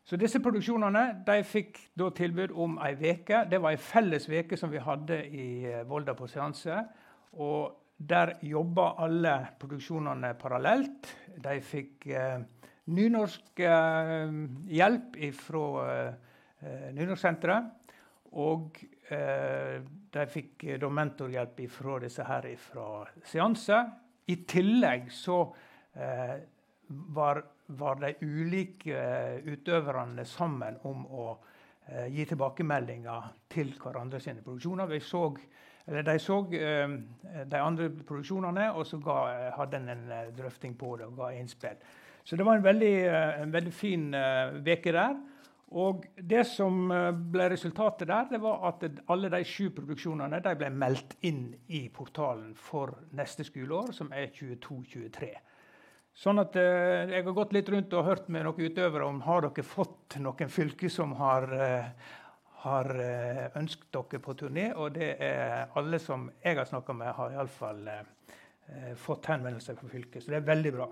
Så 0.05 0.19
disse 0.21 0.41
produksjonene 0.45 1.25
de 1.25 1.39
fikk 1.49 1.79
da 1.97 2.11
tilbud 2.13 2.53
om 2.61 2.77
ei 2.85 2.93
veke. 2.95 3.47
Det 3.49 3.61
var 3.63 3.73
ei 3.73 3.81
felles 3.81 4.29
veke 4.29 4.57
som 4.61 4.71
vi 4.71 4.83
hadde 4.83 5.17
i 5.33 5.47
Volda 5.89 6.13
på 6.15 6.29
seanse. 6.29 6.83
Og 7.41 7.73
der 7.97 8.35
jobba 8.45 8.91
alle 9.01 9.33
produksjonene 9.59 10.35
parallelt. 10.37 11.09
De 11.41 11.57
fikk 11.65 12.07
eh, 12.13 12.45
nynorsk 12.93 13.65
eh, 13.65 14.37
hjelp 14.77 15.17
fra 15.41 15.65
eh, 15.89 16.34
Nynorsksenteret. 16.63 17.73
Og 18.35 18.79
eh, 19.15 19.83
de 20.15 20.27
fikk 20.31 20.65
da 20.81 20.89
mentorhjelp 20.91 21.61
fra 21.71 21.99
disse 22.03 22.25
her 22.27 22.49
fra 22.59 22.87
seanse. 23.27 23.81
I 24.27 24.37
tillegg 24.49 25.11
så 25.13 25.43
eh, 25.95 26.39
var 27.15 27.43
var 27.67 27.95
de 28.01 28.15
ulike 28.21 28.93
eh, 28.93 29.41
utøverne 29.45 30.25
sammen 30.29 30.77
om 30.85 31.05
å 31.07 31.27
eh, 31.89 32.09
gi 32.13 32.27
tilbakemeldinger 32.29 33.31
til 33.53 33.73
hverandre 33.81 34.21
sine 34.21 34.45
produksjoner. 34.45 34.93
Så, 35.01 35.23
de 35.87 36.17
så 36.21 36.41
eh, 36.53 36.97
de 37.45 37.61
andre 37.61 37.91
produksjonene, 38.05 38.71
og 38.73 38.87
så 38.87 39.01
ga, 39.05 39.19
hadde 39.57 39.81
en 39.81 39.95
en 39.95 40.11
eh, 40.13 40.33
drøfting 40.37 40.77
på 40.79 40.97
det 41.01 41.09
og 41.09 41.17
ga 41.23 41.33
innspill. 41.39 41.81
Så 42.25 42.37
det 42.37 42.45
var 42.45 42.57
en 42.57 42.65
veldig, 42.65 42.95
eh, 43.07 43.43
en 43.43 43.53
veldig 43.53 43.73
fin 43.73 44.11
uke 44.15 44.93
der. 44.93 45.17
Og 45.75 46.05
det 46.15 46.45
som 46.47 46.87
ble 47.35 47.49
resultatet 47.51 48.07
der, 48.07 48.29
det 48.31 48.39
var 48.43 48.61
at 48.69 48.85
alle 49.11 49.31
de 49.33 49.41
sju 49.43 49.73
produksjonene 49.75 50.39
de 50.45 50.53
ble 50.61 50.69
meldt 50.71 51.17
inn 51.27 51.49
i 51.75 51.89
portalen 51.91 52.53
for 52.55 52.95
neste 53.19 53.43
skoleår, 53.49 53.91
som 53.97 54.13
er 54.15 54.31
22-23. 54.31 55.33
Sånn 56.15 56.39
at 56.39 56.57
eh, 56.57 57.11
Jeg 57.11 57.25
har 57.27 57.35
gått 57.35 57.55
litt 57.57 57.71
rundt 57.73 57.95
og 57.99 58.07
hørt 58.07 58.29
med 58.31 58.47
noen 58.47 58.69
utøvere 58.69 59.07
om 59.09 59.23
har 59.27 59.49
dere 59.49 59.67
fått 59.67 60.19
noen 60.23 60.53
fylker 60.53 60.93
som 60.93 61.17
har, 61.19 61.49
eh, 61.59 61.89
har 62.63 62.91
eh, 63.03 63.49
ønsket 63.59 63.91
dere 63.97 64.23
på 64.23 64.37
turné. 64.39 64.69
Og 64.79 64.95
det 64.95 65.11
er 65.19 65.75
alle 65.75 65.99
som 66.03 66.29
jeg 66.45 66.61
har 66.61 66.71
snakka 66.71 66.95
med, 66.95 67.11
har 67.19 67.35
iallfall 67.35 67.83
eh, 67.91 68.93
fått 68.95 69.27
henvendelser 69.33 69.81
fra 69.81 69.91
fylket. 69.91 70.23
Så 70.23 70.31
det 70.31 70.39
er 70.39 70.53
veldig 70.53 70.77
bra. 70.79 70.89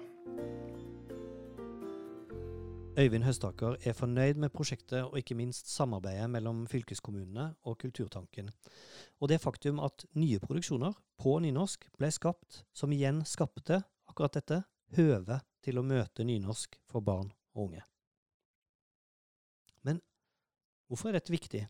Øyvind 2.92 3.24
Høstaker 3.24 3.78
er 3.88 3.94
fornøyd 3.96 4.36
med 4.36 4.50
prosjektet 4.52 5.06
og 5.06 5.14
ikke 5.16 5.34
minst 5.34 5.70
samarbeidet 5.72 6.26
mellom 6.28 6.66
fylkeskommunene 6.68 7.54
og 7.64 7.78
Kulturtanken. 7.80 8.50
Og 9.20 9.30
det 9.32 9.40
faktum 9.40 9.80
at 9.80 10.04
nye 10.12 10.36
produksjoner 10.42 10.92
på 11.16 11.38
nynorsk 11.40 11.86
ble 11.96 12.10
skapt, 12.12 12.66
som 12.76 12.92
igjen 12.92 13.22
skapte 13.24 13.78
akkurat 14.10 14.36
dette, 14.36 14.58
høve 14.92 15.38
til 15.64 15.80
å 15.80 15.86
møte 15.88 16.26
nynorsk 16.28 16.76
for 16.92 17.00
barn 17.00 17.30
og 17.54 17.62
unge. 17.70 17.80
Men 19.88 20.02
hvorfor 20.84 21.08
er 21.08 21.16
dette 21.16 21.32
viktig? 21.32 21.64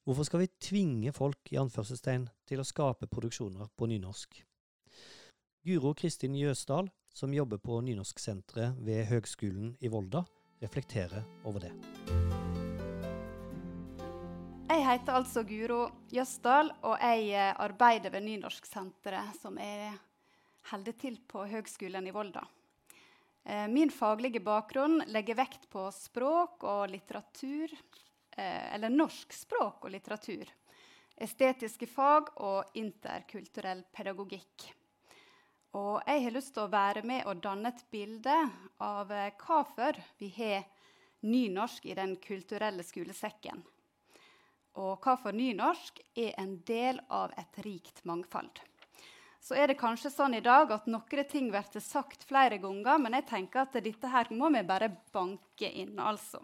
Hvorfor 0.00 0.24
skal 0.24 0.46
vi 0.46 0.52
tvinge 0.64 1.12
folk 1.12 1.52
i 1.52 1.60
anførselstegn 1.60 2.24
til 2.48 2.64
å 2.64 2.64
skape 2.64 3.10
produksjoner 3.12 3.68
på 3.76 3.90
nynorsk? 3.92 4.40
Guro 5.68 5.92
Kristin 5.92 6.40
Jøsdal, 6.40 6.88
som 7.12 7.34
jobber 7.34 7.58
på 7.60 7.82
Nynorsksenteret 7.84 8.78
ved 8.80 9.08
Høgskolen 9.10 9.74
i 9.84 9.90
Volda, 9.92 10.22
reflekterer 10.60 11.24
over 11.44 11.66
det. 11.66 11.72
Jeg 14.68 14.84
heter 14.84 15.16
altså 15.16 15.42
Guro 15.48 15.80
Jøsdal, 16.12 16.70
og 16.84 17.00
jeg 17.00 17.30
eh, 17.32 17.54
arbeider 17.56 18.12
ved 18.12 18.26
Nynorsksenteret, 18.26 19.34
som 19.40 19.56
er 19.58 19.96
holder 20.70 20.96
til 21.00 21.18
på 21.28 21.46
Høgskolen 21.48 22.06
i 22.08 22.12
Volda. 22.14 22.44
Eh, 23.44 23.66
min 23.72 23.90
faglige 23.90 24.42
bakgrunn 24.44 25.00
legger 25.08 25.38
vekt 25.38 25.68
på 25.72 25.86
språk 25.94 26.64
og 26.68 26.90
litteratur, 26.92 27.72
eh, 28.36 28.74
eller 28.74 28.92
norsk 28.92 29.32
språk 29.32 29.86
og 29.86 29.94
litteratur, 29.94 30.50
estetiske 31.16 31.88
fag 31.88 32.34
og 32.44 32.76
interkulturell 32.76 33.86
pedagogikk. 33.92 34.68
Og 35.76 36.00
jeg 36.06 36.24
har 36.24 36.34
lyst 36.34 36.54
til 36.56 36.64
å 36.64 36.72
være 36.72 37.02
med 37.06 37.26
og 37.28 37.42
danne 37.44 37.72
et 37.74 37.84
bilde 37.92 38.36
av 38.80 39.12
eh, 39.12 39.34
hvorfor 39.42 39.98
vi 40.20 40.30
har 40.38 40.64
nynorsk 41.28 41.90
i 41.90 41.98
den 41.98 42.16
kulturelle 42.22 42.86
skolesekken. 42.86 43.60
Og 44.78 44.96
hvorfor 45.02 45.34
nynorsk 45.34 46.00
er 46.16 46.32
en 46.40 46.56
del 46.64 47.02
av 47.10 47.34
et 47.36 47.62
rikt 47.66 48.04
mangfold 48.08 48.62
så 49.48 49.56
er 49.56 49.70
det 49.70 49.78
kanskje 49.80 50.10
sånn 50.12 50.36
i 50.36 50.44
dag 50.44 50.68
at 50.74 50.88
noen 50.90 51.28
ting 51.30 51.48
blir 51.48 51.80
sagt 51.80 52.26
flere 52.28 52.58
ganger, 52.60 52.98
men 53.00 53.16
jeg 53.16 53.28
tenker 53.30 53.64
at 53.64 53.78
dette 53.80 54.10
her 54.12 54.28
må 54.36 54.50
vi 54.52 54.60
bare 54.66 54.90
banke 55.14 55.70
inn, 55.70 55.94
altså. 55.98 56.42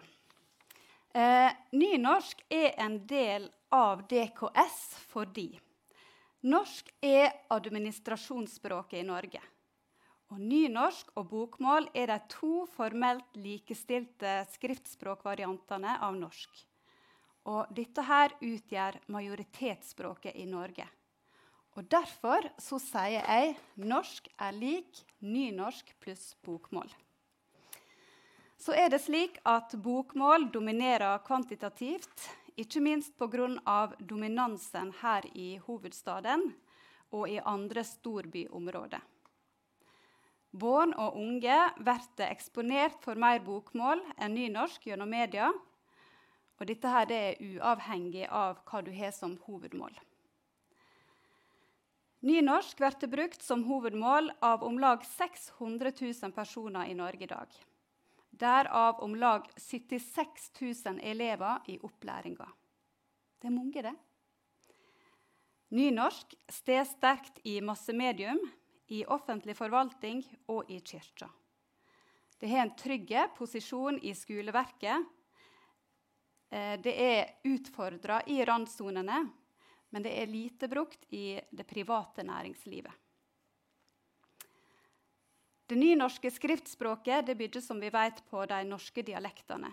Eh, 1.14 1.50
nynorsk 1.76 2.40
er 2.50 2.72
en 2.80 2.98
del 3.06 3.50
av 3.74 4.06
DKS 4.10 4.78
fordi 5.12 5.50
norsk 6.44 6.90
er 7.04 7.32
administrasjonsspråket 7.54 9.00
i 9.00 9.06
Norge. 9.08 9.40
Og 10.32 10.40
nynorsk 10.40 11.10
og 11.20 11.28
bokmål 11.30 11.88
er 11.94 12.10
de 12.10 12.18
to 12.32 12.64
formelt 12.74 13.36
likestilte 13.38 14.40
skriftspråkvariantene 14.54 15.98
av 16.02 16.16
norsk. 16.16 16.50
Og 17.52 17.72
dette 17.76 18.04
her 18.08 18.32
utgjør 18.40 18.98
majoritetsspråket 19.12 20.36
i 20.40 20.46
Norge. 20.48 20.86
Og 21.74 21.88
Derfor 21.90 22.46
så 22.62 22.78
sier 22.78 23.24
jeg 23.26 23.56
norsk 23.82 24.28
er 24.38 24.54
lik 24.54 25.00
nynorsk 25.20 25.90
pluss 26.00 26.32
bokmål. 26.46 26.88
Så 28.56 28.72
er 28.72 28.88
det 28.88 29.02
slik 29.02 29.36
at 29.44 29.74
bokmål 29.82 30.46
dominerer 30.54 31.18
kvantitativt, 31.26 32.30
ikke 32.56 32.80
minst 32.80 33.16
pga. 33.18 33.92
dominansen 33.98 34.92
her 35.00 35.26
i 35.34 35.56
hovedstaden 35.66 36.54
og 37.10 37.28
i 37.28 37.38
andre 37.38 37.84
storbyområder. 37.84 39.00
Barn 40.54 40.94
og 40.94 41.16
unge 41.18 41.56
blir 41.80 42.28
eksponert 42.28 43.00
for 43.02 43.18
mer 43.18 43.40
bokmål 43.42 44.00
enn 44.22 44.34
nynorsk 44.34 44.86
gjennom 44.86 45.10
media. 45.10 45.50
Og 46.60 46.66
dette 46.70 46.86
her 46.86 47.10
er 47.10 47.40
uavhengig 47.42 48.28
av 48.30 48.60
hva 48.62 48.82
du 48.86 48.92
har 48.94 49.10
som 49.10 49.34
hovedmål. 49.48 49.90
Nynorsk 52.24 52.78
blir 52.78 53.10
brukt 53.10 53.42
som 53.42 53.66
hovedmål 53.66 54.30
av 54.40 54.62
om 54.62 54.78
lag 54.78 55.02
600 55.04 55.90
000 56.00 56.32
personer 56.32 56.86
i 56.86 56.94
Norge 56.94 57.26
i 57.26 57.32
dag. 57.34 57.50
Derav 58.38 59.00
om 59.04 59.14
lag 59.16 59.46
76 59.56 60.50
000 60.60 61.00
elever 61.02 61.62
i 61.70 61.78
opplæringa. 61.78 62.48
Det 63.38 63.48
er 63.48 63.54
mange, 63.54 63.82
det. 63.82 63.94
Nynorsk 65.74 66.34
står 66.48 66.84
sterkt 66.88 67.38
i 67.46 67.60
massemedium, 67.60 68.40
i 68.90 69.04
offentlig 69.06 69.56
forvaltning 69.56 70.22
og 70.50 70.70
i 70.70 70.80
kirka. 70.80 71.28
Det 72.38 72.50
har 72.50 72.66
en 72.66 72.74
trygg 72.76 73.14
posisjon 73.36 73.98
i 74.02 74.12
skoleverket. 74.14 75.06
Eh, 76.50 76.74
det 76.82 76.94
er 77.00 77.32
utfordra 77.48 78.20
i 78.26 78.42
randsonene 78.44 79.22
men 79.94 80.02
det 80.02 80.10
er 80.18 80.26
lite 80.26 80.66
brukt 80.66 81.04
i 81.14 81.38
det 81.54 81.64
private 81.70 82.24
næringslivet. 82.26 82.90
Det 85.66 85.76
nynorske 85.76 86.30
skriftspråket 86.30 87.26
det 87.26 87.34
bygger 87.34 87.60
som 87.60 87.80
vi 87.80 87.90
vet, 87.90 88.20
på 88.30 88.44
de 88.46 88.60
norske 88.68 89.02
dialektene. 89.02 89.70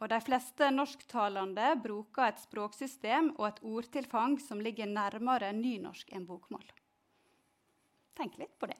Og 0.00 0.08
De 0.08 0.20
fleste 0.24 0.70
norsktalende 0.72 1.74
bruker 1.82 2.28
et 2.28 2.40
språksystem 2.40 3.34
og 3.38 3.46
et 3.48 3.64
ordtilfang 3.64 4.38
som 4.40 4.60
ligger 4.60 4.88
nærmere 4.88 5.52
nynorsk 5.52 6.12
enn 6.16 6.24
bokmål. 6.28 6.64
Tenk 8.16 8.38
litt 8.40 8.56
på 8.58 8.68
det. 8.68 8.78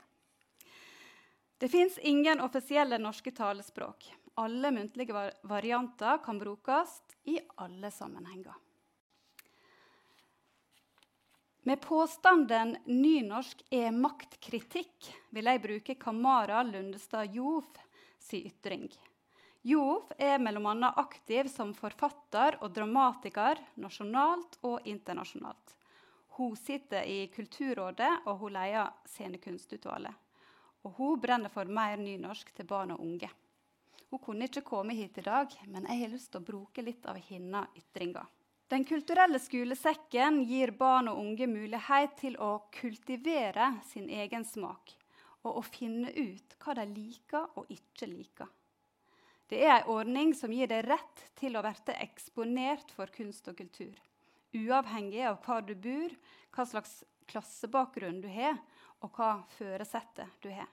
Det 1.60 1.68
fins 1.68 1.98
ingen 1.98 2.40
offisielle 2.40 2.96
norske 2.98 3.32
talespråk. 3.36 4.08
Alle 4.40 4.70
muntlige 4.72 5.28
varianter 5.44 6.20
kan 6.24 6.38
brukes 6.40 7.00
i 7.28 7.36
alle 7.56 7.90
sammenhenger. 7.92 8.56
Med 11.62 11.80
påstanden 11.80 12.76
'nynorsk 12.84 13.62
er 13.70 13.90
maktkritikk' 13.92 15.10
vil 15.30 15.44
jeg 15.44 15.60
bruke 15.60 15.94
Kamara 16.00 16.62
Lundestad 16.62 17.34
Jov 17.36 17.66
si 18.18 18.40
ytring. 18.48 18.86
Jov 19.62 20.08
er 20.16 20.38
bl.a. 20.40 20.92
aktiv 20.96 21.50
som 21.52 21.74
forfatter 21.76 22.56
og 22.64 22.72
dramatiker 22.72 23.60
nasjonalt 23.76 24.56
og 24.62 24.88
internasjonalt. 24.88 25.76
Hun 26.40 26.56
sitter 26.56 27.04
i 27.04 27.28
Kulturrådet, 27.28 28.24
og 28.24 28.38
hun 28.38 28.56
leder 28.56 28.96
Scenekunstutvalget. 29.04 30.16
Og 30.82 30.96
hun 30.96 31.20
brenner 31.20 31.52
for 31.52 31.68
mer 31.68 32.00
nynorsk 32.00 32.54
til 32.56 32.64
barn 32.64 32.96
og 32.96 33.04
unge. 33.04 33.28
Hun 34.08 34.18
kunne 34.18 34.48
ikke 34.48 34.64
komme 34.64 34.96
hit 34.96 35.18
i 35.18 35.28
dag, 35.28 35.52
men 35.66 35.84
jeg 35.84 36.06
har 36.06 36.14
lyst 36.16 36.32
til 36.32 36.40
å 36.40 36.52
bruke 36.54 36.80
litt 36.80 37.04
av 37.04 37.20
hennes 37.28 37.68
ytringer. 37.76 38.24
Den 38.70 38.84
kulturelle 38.84 39.40
skolesekken 39.42 40.44
gir 40.46 40.70
barn 40.78 41.08
og 41.10 41.18
unge 41.18 41.48
mulighet 41.50 42.12
til 42.20 42.36
å 42.38 42.52
kultivere 42.70 43.72
sin 43.88 44.06
egen 44.06 44.44
smak 44.46 44.92
og 45.42 45.56
å 45.58 45.62
finne 45.66 46.12
ut 46.14 46.54
hva 46.62 46.76
de 46.78 46.84
liker 46.86 47.48
og 47.58 47.72
ikke 47.74 48.06
liker. 48.06 48.46
Det 49.50 49.58
er 49.66 49.80
en 49.80 49.88
ordning 49.90 50.30
som 50.38 50.52
gir 50.54 50.70
deg 50.70 50.86
rett 50.86 51.22
til 51.40 51.58
å 51.58 51.64
bli 51.64 51.96
eksponert 51.96 52.92
for 52.94 53.10
kunst 53.10 53.48
og 53.50 53.56
kultur. 53.58 53.96
Uavhengig 54.54 55.24
av 55.26 55.40
hvor 55.42 55.64
du 55.66 55.74
bor, 55.74 56.14
hva 56.54 56.66
slags 56.66 57.00
klassebakgrunn 57.30 58.20
du 58.22 58.28
har, 58.30 58.54
og 59.02 59.10
hva 59.16 59.32
føresettet 59.56 60.38
du 60.44 60.50
har. 60.54 60.68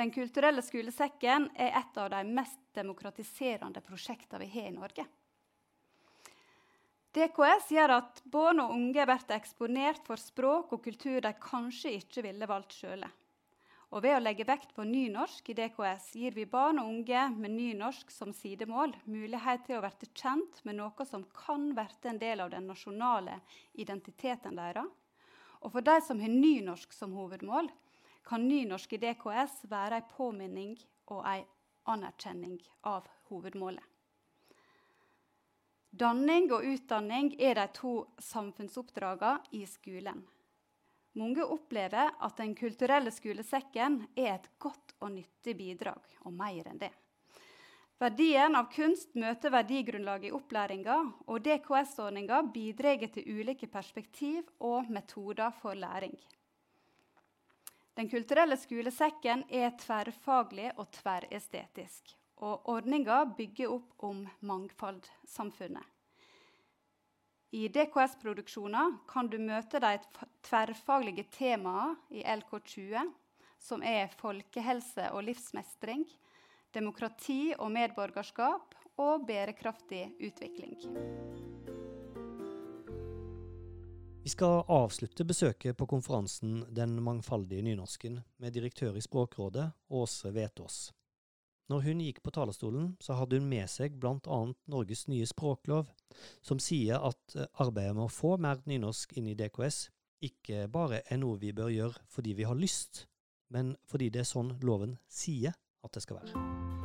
Den 0.00 0.08
kulturelle 0.14 0.64
skolesekken 0.64 1.50
er 1.60 1.76
et 1.82 2.00
av 2.00 2.08
de 2.14 2.22
mest 2.24 2.60
demokratiserende 2.72 3.84
prosjektene 3.84 4.46
vi 4.46 4.50
har 4.56 4.70
i 4.70 4.74
Norge. 4.78 5.04
DKS 7.14 7.68
gjør 7.70 7.92
at 7.94 8.16
barn 8.26 8.58
og 8.58 8.72
unge 8.74 9.04
blir 9.06 9.36
eksponert 9.36 10.00
for 10.02 10.18
språk 10.18 10.72
og 10.74 10.80
kultur 10.82 11.20
de 11.22 11.30
kanskje 11.38 11.92
ikke 12.00 12.24
ville 12.26 12.48
valgt 12.50 12.74
sjøl. 12.74 13.04
Og 13.94 14.02
ved 14.02 14.16
å 14.16 14.22
legge 14.22 14.46
vekt 14.48 14.72
på 14.74 14.82
nynorsk 14.88 15.52
i 15.52 15.54
DKS 15.60 16.08
gir 16.18 16.34
vi 16.34 16.48
barn 16.50 16.80
og 16.82 16.90
unge 16.90 17.22
med 17.36 17.54
nynorsk 17.54 18.10
som 18.10 18.34
sidemål 18.34 18.96
mulighet 19.06 19.62
til 19.68 19.78
å 19.78 19.84
bli 19.84 20.10
kjent 20.10 20.58
med 20.66 20.80
noe 20.80 21.06
som 21.06 21.22
kan 21.38 21.70
bli 21.76 22.10
en 22.10 22.18
del 22.18 22.42
av 22.42 22.50
den 22.50 22.66
nasjonale 22.66 23.38
identiteten 23.78 24.58
deres. 24.58 24.90
Og 25.62 25.70
for 25.70 25.86
de 25.86 25.94
som 26.02 26.18
har 26.18 26.34
nynorsk 26.34 26.98
som 26.98 27.14
hovedmål, 27.14 27.70
kan 28.26 28.42
nynorsk 28.42 28.98
i 28.98 29.02
DKS 29.06 29.60
være 29.70 30.02
en 30.02 30.12
påminning 30.16 30.78
og 31.14 31.22
en 31.22 31.46
anerkjenning 31.94 32.58
av 32.82 33.06
hovedmålet. 33.30 33.93
Danning 35.94 36.48
og 36.50 36.64
utdanning 36.66 37.28
er 37.38 37.54
de 37.54 37.64
to 37.76 37.90
samfunnsoppdragene 38.18 39.54
i 39.54 39.60
skolen. 39.70 40.24
Mange 41.14 41.44
opplever 41.46 42.10
at 42.18 42.40
Den 42.40 42.56
kulturelle 42.58 43.12
skolesekken 43.14 44.00
er 44.16 44.32
et 44.32 44.48
godt 44.58 44.96
og 44.98 45.12
nyttig 45.14 45.54
bidrag, 45.54 46.02
og 46.26 46.34
mer 46.34 46.66
enn 46.66 46.80
det. 46.80 46.90
Verdien 48.02 48.58
av 48.58 48.66
kunst 48.74 49.14
møter 49.14 49.54
verdigrunnlaget 49.54 50.32
i 50.32 50.34
opplæringa, 50.34 50.98
og 51.30 51.46
DKS-ordninga 51.46 52.42
bidrar 52.50 53.06
til 53.14 53.30
ulike 53.30 53.70
perspektiv 53.70 54.50
og 54.58 54.90
metoder 54.90 55.54
for 55.60 55.78
læring. 55.78 56.18
Den 57.94 58.10
kulturelle 58.10 58.58
skolesekken 58.58 59.46
er 59.46 59.70
tverrfaglig 59.78 60.72
og 60.74 60.90
tverrestetisk. 60.98 62.16
Og 62.44 62.68
ordninga 62.68 63.22
bygger 63.38 63.72
opp 63.72 64.04
om 64.04 64.24
mangfoldsamfunnet. 64.44 65.84
I 67.54 67.68
DKS-produksjoner 67.70 68.96
kan 69.08 69.28
du 69.30 69.36
møte 69.38 69.78
de 69.80 69.92
tverrfaglige 70.42 71.28
temaene 71.36 71.94
i 72.10 72.24
LK20, 72.26 73.12
som 73.62 73.84
er 73.86 74.10
folkehelse 74.18 75.06
og 75.14 75.22
livsmestring, 75.28 76.02
demokrati 76.74 77.54
og 77.54 77.70
medborgerskap 77.76 78.74
og 78.98 79.28
bærekraftig 79.28 80.02
utvikling. 80.18 80.74
Vi 84.24 84.32
skal 84.32 84.64
avslutte 84.72 85.24
besøket 85.28 85.76
på 85.76 85.86
konferansen 85.86 86.64
Den 86.74 86.98
mangfoldige 87.04 87.62
nynorsken 87.62 88.18
med 88.40 88.54
direktør 88.56 88.96
i 88.96 89.02
Språkrådet, 89.04 89.70
Åse 89.90 90.34
Vetås. 90.34 90.88
Når 91.72 91.84
hun 91.86 92.02
gikk 92.04 92.20
på 92.24 92.32
talerstolen, 92.34 92.90
så 93.00 93.16
hadde 93.16 93.38
hun 93.40 93.48
med 93.48 93.70
seg 93.72 93.96
blant 94.00 94.28
annet 94.28 94.58
Norges 94.68 95.06
nye 95.08 95.24
språklov, 95.28 95.88
som 96.44 96.60
sier 96.60 97.00
at 97.00 97.36
eh, 97.38 97.48
arbeidet 97.64 97.96
med 97.96 98.06
å 98.06 98.12
få 98.12 98.36
mer 98.36 98.60
nynorsk 98.68 99.16
inn 99.16 99.32
i 99.32 99.36
DKS 99.38 99.86
ikke 100.24 100.68
bare 100.72 101.02
er 101.08 101.20
noe 101.20 101.40
vi 101.40 101.52
bør 101.56 101.72
gjøre 101.72 102.06
fordi 102.12 102.36
vi 102.36 102.48
har 102.48 102.58
lyst, 102.58 103.06
men 103.52 103.74
fordi 103.88 104.12
det 104.12 104.24
er 104.24 104.32
sånn 104.34 104.56
loven 104.64 104.98
sier 105.08 105.56
at 105.84 105.96
det 105.96 106.04
skal 106.04 106.20
være. 106.22 106.83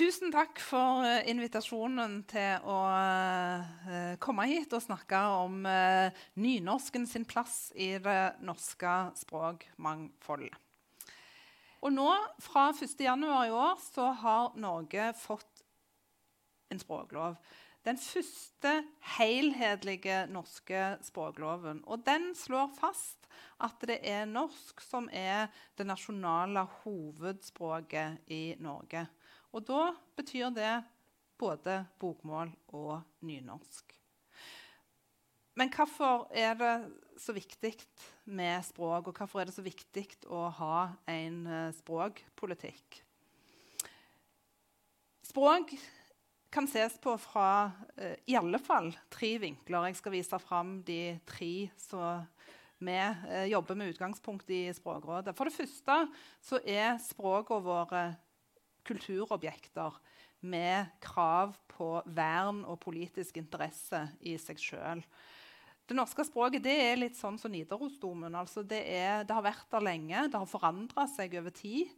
Tusen 0.00 0.30
takk 0.32 0.56
for 0.64 1.02
eh, 1.04 1.26
invitasjonen 1.28 2.22
til 2.30 2.62
å 2.64 2.76
uh, 2.88 4.14
komme 4.22 4.46
hit 4.48 4.72
og 4.72 4.80
snakke 4.80 5.18
om 5.42 5.58
uh, 5.68 6.22
nynorsken 6.40 7.04
sin 7.04 7.26
plass 7.28 7.66
i 7.76 7.90
det 8.00 8.40
norske 8.40 8.94
språkmangfoldet. 9.20 10.56
Og 11.84 11.92
nå, 11.92 12.08
fra 12.40 12.70
1.1. 12.72 13.26
i 13.28 13.52
år, 13.52 13.76
så 13.84 14.08
har 14.22 14.56
Norge 14.56 15.10
fått 15.20 15.60
en 16.72 16.80
språklov. 16.80 17.36
Den 17.84 18.00
første 18.00 18.72
helhetlige 19.18 20.22
norske 20.32 20.94
språkloven. 21.04 21.84
Og 21.84 22.06
den 22.08 22.30
slår 22.40 22.72
fast 22.80 23.28
at 23.60 23.84
det 23.84 24.00
er 24.08 24.24
norsk 24.28 24.80
som 24.80 25.12
er 25.12 25.52
det 25.76 25.84
nasjonale 25.92 26.64
hovedspråket 26.86 28.32
i 28.32 28.44
Norge. 28.64 29.10
Og 29.50 29.64
da 29.66 29.90
betyr 30.18 30.52
det 30.54 30.74
både 31.40 31.80
bokmål 31.98 32.52
og 32.76 33.00
nynorsk. 33.26 33.96
Men 35.58 35.70
hvorfor 35.74 36.28
er 36.30 36.54
det 36.56 36.74
så 37.20 37.34
viktig 37.36 37.74
med 38.30 38.62
språk, 38.64 39.10
og 39.10 39.16
hvorfor 39.16 39.42
er 39.42 39.50
det 39.50 39.56
så 39.56 39.64
viktig 39.64 40.06
å 40.30 40.46
ha 40.56 40.76
en 41.10 41.40
uh, 41.44 41.72
språkpolitikk? 41.76 43.00
Språk 45.26 45.74
kan 46.50 46.66
ses 46.70 46.96
på 47.02 47.12
fra 47.20 47.50
uh, 47.98 48.14
i 48.30 48.38
alle 48.38 48.62
fall 48.62 48.92
tre 49.12 49.34
vinkler. 49.42 49.90
Jeg 49.90 50.00
skal 50.00 50.16
vise 50.16 50.40
fram 50.42 50.78
de 50.86 51.18
tre 51.28 51.52
som 51.82 52.24
vi 52.80 52.96
uh, 52.96 53.44
jobber 53.50 53.76
med 53.76 53.92
utgangspunkt 53.92 54.48
i 54.54 54.62
Språkrådet. 54.76 55.36
For 55.36 55.50
det 55.50 55.58
første 55.58 56.00
så 56.46 56.62
er 56.64 56.96
språkene 57.04 57.66
våre 57.66 58.04
kulturobjekter 58.86 59.98
med 60.40 60.88
krav 61.04 61.56
på 61.68 61.90
vern 62.16 62.62
og 62.64 62.80
politisk 62.82 63.40
interesse 63.40 64.06
i 64.24 64.36
seg 64.40 64.60
sjøl. 64.60 65.02
Det 65.90 65.96
norske 65.98 66.22
språket 66.22 66.62
det 66.62 66.76
er 66.84 67.00
litt 67.00 67.18
sånn 67.18 67.38
som 67.40 67.50
Nidarosdomen. 67.50 68.36
Altså 68.38 68.62
det, 68.62 68.80
er, 68.86 69.24
det, 69.26 69.34
har 69.34 69.44
vært 69.44 69.66
der 69.72 69.82
lenge, 69.82 70.28
det 70.30 70.38
har 70.38 70.48
forandra 70.48 71.06
seg 71.10 71.34
over 71.40 71.54
tid. 71.54 71.90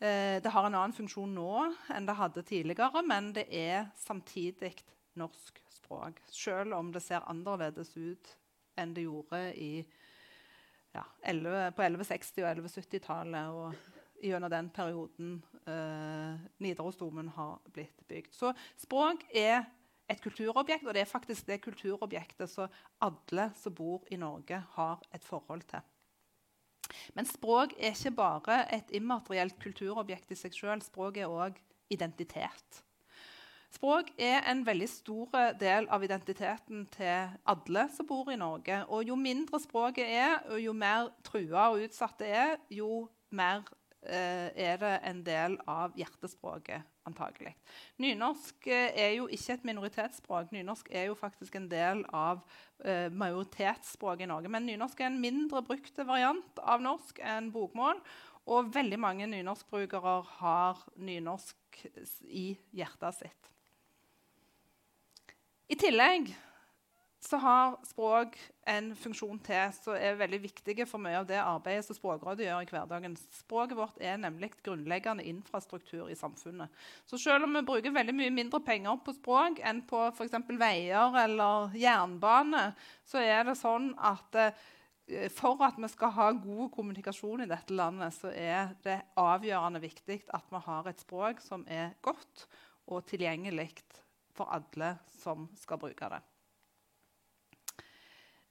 Eh, 0.00 0.40
det 0.42 0.50
har 0.50 0.66
en 0.66 0.74
annen 0.74 0.96
funksjon 0.96 1.30
nå 1.36 1.52
enn 1.94 2.08
det 2.08 2.18
hadde 2.18 2.44
tidligere, 2.48 3.04
men 3.06 3.30
det 3.36 3.46
er 3.54 3.86
samtidig 4.00 4.74
norsk 5.20 5.62
språk. 5.70 6.18
Selv 6.32 6.74
om 6.74 6.90
det 6.94 7.04
ser 7.04 7.26
annerledes 7.30 7.94
ut 7.96 8.34
enn 8.80 8.96
det 8.96 9.06
gjorde 9.06 9.44
i, 9.54 9.72
ja, 10.96 11.04
11, 11.22 11.70
på 11.76 11.86
1160- 11.86 12.42
og 12.42 12.50
1170-tallet 12.50 13.56
og 13.60 13.99
gjennom 14.22 14.50
den 14.52 14.70
perioden 14.74 15.36
eh, 15.66 16.40
Nidarosdomen 16.62 17.28
har 17.36 17.60
blitt 17.72 18.02
bygd. 18.08 18.32
Så 18.34 18.52
språk 18.80 19.24
er 19.34 19.64
et 20.10 20.20
kulturobjekt, 20.22 20.86
og 20.86 20.94
det 20.94 21.04
er 21.04 21.10
faktisk 21.10 21.46
det 21.46 21.60
kulturobjektet 21.64 22.50
som 22.50 22.70
alle 23.00 23.50
som 23.60 23.74
bor 23.74 24.04
i 24.10 24.18
Norge, 24.18 24.62
har 24.76 25.02
et 25.14 25.24
forhold 25.24 25.62
til. 25.70 25.84
Men 27.14 27.26
språk 27.26 27.76
er 27.78 27.94
ikke 27.94 28.16
bare 28.18 28.60
et 28.74 28.90
immaterielt 28.96 29.58
kulturobjekt 29.62 30.32
i 30.34 30.38
seg 30.38 30.56
sjøl. 30.56 30.82
Språk 30.82 31.20
er 31.22 31.30
òg 31.30 31.58
identitet. 31.90 32.82
Språk 33.70 34.10
er 34.18 34.42
en 34.50 34.64
veldig 34.66 34.88
stor 34.90 35.36
del 35.60 35.86
av 35.94 36.02
identiteten 36.02 36.88
til 36.90 37.36
alle 37.46 37.84
som 37.94 38.08
bor 38.08 38.32
i 38.32 38.38
Norge. 38.38 38.80
Og 38.90 39.06
jo 39.06 39.14
mindre 39.14 39.60
språket 39.62 40.10
er, 40.10 40.40
og 40.50 40.58
jo 40.58 40.74
mer 40.74 41.12
trua 41.26 41.68
og 41.70 41.84
utsatt 41.86 42.18
det 42.18 42.32
er, 42.34 42.56
jo 42.74 43.06
mer 43.30 43.62
er 44.02 44.78
det 44.80 44.92
en 45.04 45.20
del 45.26 45.58
av 45.68 45.96
hjertespråket, 45.98 46.86
antagelig. 47.08 47.52
Nynorsk 48.00 48.68
eh, 48.70 48.94
er 48.96 49.14
jo 49.18 49.26
ikke 49.32 49.56
et 49.58 49.66
minoritetsspråk. 49.68 50.54
Nynorsk 50.54 50.88
er 50.92 51.10
jo 51.10 51.18
faktisk 51.18 51.58
en 51.58 51.68
del 51.70 52.02
av 52.16 52.40
eh, 52.84 53.10
majoritetsspråket 53.12 54.24
i 54.24 54.30
Norge. 54.30 54.52
Men 54.52 54.66
nynorsk 54.68 55.00
er 55.00 55.10
en 55.10 55.20
mindre 55.20 55.62
brukte 55.66 56.06
variant 56.08 56.62
av 56.64 56.84
norsk 56.84 57.20
enn 57.20 57.52
bokmål. 57.54 58.00
Og 58.50 58.72
veldig 58.74 58.98
mange 59.00 59.28
nynorskbrukere 59.30 60.16
har 60.40 60.80
nynorsk 60.96 61.84
i 62.24 62.46
hjertet 62.74 63.20
sitt. 63.20 63.50
I 65.70 65.76
tillegg 65.78 66.32
så 67.20 67.36
har 67.36 67.74
språk 67.84 68.36
en 68.70 68.94
funksjon 68.96 69.38
til 69.44 69.74
som 69.76 69.96
er 69.98 70.16
veldig 70.16 70.38
viktig 70.40 70.86
for 70.88 71.02
mye 71.02 71.18
av 71.20 71.26
det 71.28 71.36
arbeidet 71.42 71.84
som 71.84 71.98
Språkrådet 71.98 72.46
gjør 72.46 72.64
i 72.64 72.70
hverdagen. 72.70 73.16
Språket 73.36 73.76
vårt 73.76 74.00
er 74.00 74.16
nemlig 74.22 74.54
grunnleggende 74.64 75.26
infrastruktur 75.28 76.08
i 76.08 76.16
samfunnet. 76.16 76.72
Så 77.04 77.20
selv 77.20 77.44
om 77.44 77.58
vi 77.58 77.64
bruker 77.68 77.92
veldig 77.92 78.16
mye 78.16 78.32
mindre 78.32 78.62
penger 78.64 79.02
på 79.04 79.14
språk 79.18 79.60
enn 79.60 79.84
på 79.90 80.06
f.eks. 80.14 80.38
veier 80.48 81.20
eller 81.26 81.76
jernbane, 81.76 82.70
så 83.04 83.20
er 83.20 83.44
det 83.50 83.58
sånn 83.60 83.92
at 84.00 84.40
eh, 84.40 84.64
for 85.34 85.60
at 85.66 85.76
vi 85.76 85.92
skal 85.92 86.16
ha 86.16 86.30
god 86.32 86.72
kommunikasjon 86.72 87.44
i 87.44 87.50
dette 87.50 87.76
landet, 87.76 88.16
så 88.16 88.32
er 88.32 88.72
det 88.86 89.00
avgjørende 89.20 89.82
viktig 89.82 90.22
at 90.32 90.48
vi 90.48 90.64
har 90.70 90.88
et 90.88 91.04
språk 91.04 91.44
som 91.44 91.68
er 91.68 91.96
godt 92.00 92.46
og 92.88 93.04
tilgjengelig 93.10 93.74
for 94.32 94.48
alle 94.54 94.94
som 95.20 95.50
skal 95.58 95.80
bruke 95.82 96.14
det. 96.14 96.22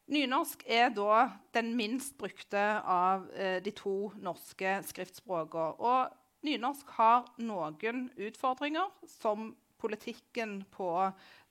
Nynorsk 0.10 0.64
er 0.66 0.90
da 0.90 1.28
den 1.54 1.76
minst 1.78 2.16
brukte 2.18 2.62
av 2.82 3.28
eh, 3.38 3.60
de 3.62 3.74
to 3.78 4.10
norske 4.18 4.80
skriftspråkene. 4.90 5.76
Og 5.78 6.48
nynorsk 6.48 6.90
har 6.98 7.28
noen 7.46 8.08
utfordringer 8.18 8.90
som 9.20 9.52
politikken 9.80 10.64
på 10.74 10.90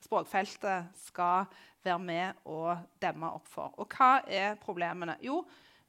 språkfeltet 0.03 0.91
skal 0.99 1.47
være 1.87 2.03
med 2.03 2.43
å 2.51 2.75
demme 3.01 3.31
opp 3.39 3.47
for. 3.49 3.73
Og 3.79 3.95
hva 3.95 4.25
er 4.27 4.59
problemene? 4.61 5.17
Jo, 5.23 5.45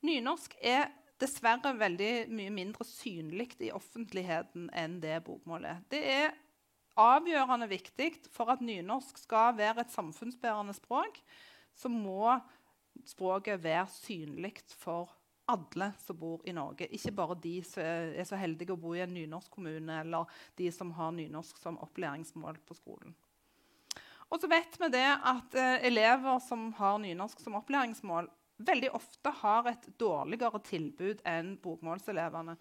nynorsk 0.06 0.54
er 0.62 0.92
dessverre 1.20 1.74
veldig 1.76 2.30
mye 2.32 2.54
mindre 2.54 2.86
synlig 2.88 3.58
i 3.60 3.74
offentligheten 3.76 4.70
enn 4.78 5.00
det 5.04 5.18
bokmålet. 5.26 5.84
Det 5.92 6.06
er 6.06 6.38
avgjørende 7.00 7.68
viktig 7.72 8.14
for 8.30 8.54
at 8.54 8.64
nynorsk 8.64 9.20
skal 9.26 9.58
være 9.58 9.84
et 9.84 9.94
samfunnsbærende 9.94 10.76
språk, 10.78 11.20
så 11.76 11.92
må 11.92 12.38
språket 13.10 13.64
være 13.64 13.88
synlig 13.92 14.56
for 14.78 15.16
alle 15.50 15.92
som 15.98 16.18
bor 16.20 16.44
i 16.46 16.54
Norge. 16.54 16.88
Ikke 16.94 17.14
bare 17.16 17.38
de 17.42 17.56
som 17.66 17.84
er 17.84 18.28
så 18.28 18.38
heldige 18.38 18.76
å 18.76 18.80
bo 18.80 18.94
i 18.94 19.02
en 19.04 19.14
nynorsk 19.16 19.50
kommune, 19.56 20.02
eller 20.04 20.30
de 20.60 20.70
som 20.74 20.94
har 20.98 21.16
nynorsk 21.16 21.58
som 21.62 21.80
opplæringsmål 21.82 22.62
på 22.70 22.78
skolen. 22.78 23.16
Og 24.30 24.42
så 24.42 24.50
vet 24.50 24.76
vi 24.78 24.92
det 24.94 25.08
at 25.10 25.56
eh, 25.58 25.88
elever 25.90 26.38
som 26.46 26.70
har 26.78 27.00
nynorsk 27.02 27.42
som 27.42 27.58
opplæringsmål, 27.58 28.30
veldig 28.62 28.92
ofte 28.94 29.32
har 29.42 29.72
et 29.72 29.88
dårligere 29.98 30.62
tilbud 30.68 31.24
enn 31.28 31.56
bokmålselevene. 31.64 32.58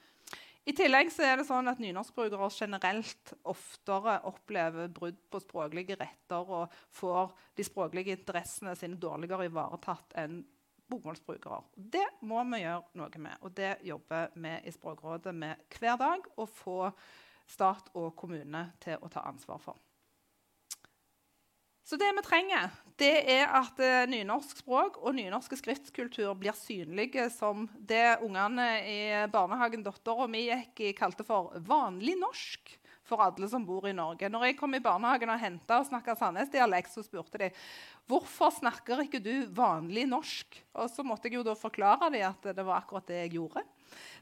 I 0.69 0.75
tillegg 0.77 1.09
er 1.25 1.39
det 1.41 1.47
sånn 1.49 1.71
at 1.71 1.79
nynorskbrukere 1.81 2.51
generelt 2.53 3.31
oftere 3.49 4.19
opplever 4.29 4.91
brudd 4.93 5.17
på 5.33 5.41
språklige 5.41 5.97
retter 5.97 6.51
og 6.59 6.75
får 6.93 7.33
de 7.57 7.65
språklige 7.65 8.13
interessene 8.19 8.75
sine 8.77 8.99
dårligere 9.01 9.49
ivaretatt 9.49 10.13
enn 10.21 10.43
bokmålsbrukere. 10.89 11.63
Det 11.73 12.05
må 12.29 12.43
vi 12.53 12.61
gjøre 12.63 13.01
noe 13.01 13.25
med, 13.25 13.41
og 13.41 13.57
det 13.57 13.79
jobber 13.89 14.29
vi 14.37 14.55
i 14.69 14.75
Språkrådet 14.75 15.35
med 15.37 15.65
hver 15.79 15.97
dag. 16.01 16.29
Å 16.37 16.49
få 16.49 16.79
stat 17.49 17.89
og 17.97 18.13
kommune 18.21 18.67
til 18.85 19.01
å 19.01 19.09
ta 19.13 19.25
ansvar 19.29 19.61
for. 19.65 19.81
Så 21.89 21.97
det 21.97 22.11
vi 22.13 22.21
trenger, 22.21 22.69
det 23.01 23.15
er 23.33 23.47
at 23.57 23.79
uh, 23.81 24.03
nynorsk 24.13 24.59
språk 24.61 24.99
og 25.01 25.15
nynorsk 25.17 25.55
skriftkultur 25.57 26.35
blir 26.37 26.53
synlige 26.53 27.31
som 27.33 27.65
det 27.89 28.19
ungene 28.27 28.67
i 28.85 28.99
barnehagen 29.33 29.87
dattera 29.87 30.27
mi 30.29 30.43
gikk 30.51 30.83
i, 30.85 30.91
kalte 30.99 31.25
for 31.25 31.55
vanlig 31.65 32.19
norsk 32.21 32.75
for 33.09 33.25
alle 33.25 33.49
som 33.49 33.65
bor 33.65 33.89
i 33.89 33.95
Norge. 33.97 34.29
Når 34.29 34.51
jeg 34.51 34.59
kom 34.59 34.77
i 34.77 34.83
barnehagen 34.85 35.33
og 35.33 35.41
henta 35.41 35.81
og 35.81 35.89
snakka 35.89 36.13
Sandnes-dialekt, 36.19 36.93
så 36.93 37.07
spurte 37.07 37.41
de 37.41 37.49
hvorfor 38.05 38.53
snakker 38.59 39.07
ikke 39.07 39.23
du 39.25 39.49
vanlig 39.57 40.05
norsk. 40.11 40.61
Og 40.77 40.93
så 40.93 41.07
måtte 41.07 41.31
jeg 41.31 41.39
jo 41.39 41.47
da 41.47 41.57
forklare 41.57 42.13
dem 42.13 42.29
at 42.29 42.53
det 42.53 42.69
var 42.69 42.83
akkurat 42.83 43.09
det 43.09 43.23
jeg 43.25 43.39
gjorde. 43.39 43.65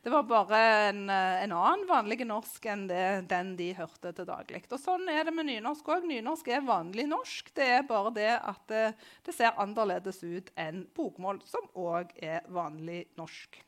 Det 0.03 0.13
var 0.13 0.23
bare 0.29 0.59
en, 0.89 1.11
eh, 1.11 1.43
en 1.43 1.53
annen 1.53 1.87
vanlig 1.89 2.21
norsk 2.27 2.67
enn 2.71 2.87
det, 2.87 3.29
den 3.31 3.55
de 3.59 3.73
hørte 3.75 4.13
til 4.15 4.29
daglig. 4.29 4.63
Og 4.71 4.79
sånn 4.79 5.09
er 5.11 5.25
det 5.27 5.35
med 5.35 5.49
nynorsk 5.49 5.89
òg. 5.91 6.07
Nynorsk 6.07 6.49
er 6.55 6.67
vanlig 6.67 7.09
norsk. 7.11 7.51
Det 7.57 7.67
er 7.79 7.89
bare 7.89 8.13
det 8.15 8.33
at 8.37 8.63
det, 8.71 8.85
det 9.27 9.35
ser 9.35 9.59
annerledes 9.59 10.23
ut 10.23 10.53
enn 10.55 10.85
bokmål, 10.95 11.43
som 11.49 11.67
òg 11.75 12.15
er 12.23 12.47
vanlig 12.55 13.07
norsk. 13.19 13.59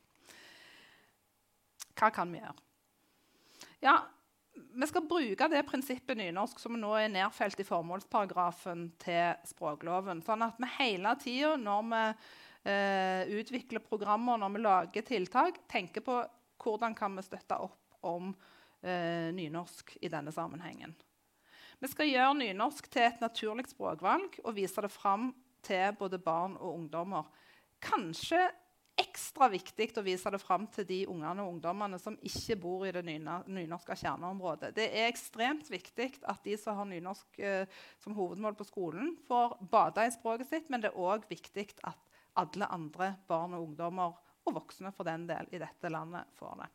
Hva 1.99 2.13
kan 2.15 2.31
vi 2.31 2.39
gjøre? 2.39 2.55
Ja, 3.83 3.97
vi 4.55 4.87
skal 4.87 5.07
bruke 5.07 5.47
det 5.51 5.63
prinsippet 5.67 6.17
nynorsk 6.19 6.59
som 6.59 6.75
nå 6.79 6.93
er 6.99 7.11
nedfelt 7.11 7.59
i 7.59 7.67
formålsparagrafen 7.67 8.89
til 9.01 9.35
språkloven. 9.47 10.23
Sånn 10.23 10.43
at 10.45 10.59
vi 10.59 10.71
hele 10.79 11.15
tida 11.19 11.55
når 11.59 11.83
vi 11.91 12.03
eh, 12.67 13.29
utvikler 13.39 13.83
programmer, 13.83 14.39
når 14.39 14.53
vi 14.55 14.63
lager 14.63 15.05
tiltak, 15.07 15.61
tenker 15.71 16.05
på 16.05 16.21
hvordan 16.59 16.95
kan 16.97 17.15
vi 17.15 17.25
støtte 17.25 17.59
opp 17.59 17.99
om 18.07 18.33
eh, 18.83 19.29
nynorsk 19.35 19.97
i 20.01 20.11
denne 20.11 20.33
sammenhengen. 20.35 20.95
Vi 21.79 21.87
skal 21.87 22.09
gjøre 22.09 22.39
nynorsk 22.41 22.89
til 22.91 23.07
et 23.07 23.21
naturlig 23.23 23.69
språkvalg 23.71 24.41
og 24.43 24.55
vise 24.57 24.83
det 24.83 24.91
fram 24.91 25.31
til 25.63 25.93
både 25.99 26.19
barn 26.19 26.57
og 26.59 26.73
ungdommer. 26.75 27.29
Kanskje 27.83 28.41
ekstra 28.99 29.47
viktig 29.51 29.89
å 29.95 30.03
vise 30.03 30.31
det 30.33 30.41
fram 30.41 30.65
til 30.73 30.87
de 30.87 30.97
ungene 31.07 31.43
og 31.43 31.53
ungdommene 31.53 31.99
som 32.01 32.17
ikke 32.25 32.57
bor 32.59 32.85
i 32.87 32.91
det 32.95 33.05
nynorske 33.05 33.95
kjerneområdet. 34.01 34.73
Det 34.75 34.89
er 34.89 35.07
ekstremt 35.07 35.69
viktig 35.71 36.09
at 36.27 36.43
de 36.43 36.57
som 36.59 36.77
har 36.79 36.89
nynorsk 36.89 37.39
eh, 37.39 37.79
som 38.03 38.17
hovedmål 38.17 38.57
på 38.59 38.67
skolen, 38.67 39.13
får 39.27 39.55
bade 39.71 40.07
i 40.07 40.13
språket 40.15 40.51
sitt, 40.51 40.69
men 40.71 40.83
det 40.83 40.91
er 40.91 40.99
òg 40.99 41.27
viktig 41.31 41.69
at 41.87 42.08
alle 42.37 42.67
andre 42.69 43.13
barn 43.27 43.55
og 43.57 43.69
ungdommer, 43.69 44.17
og 44.47 44.55
voksne 44.55 44.91
for 44.95 45.07
den 45.07 45.27
del, 45.29 45.49
i 45.53 45.61
dette 45.61 45.91
landet 45.91 46.29
får 46.39 46.61
det. 46.63 46.69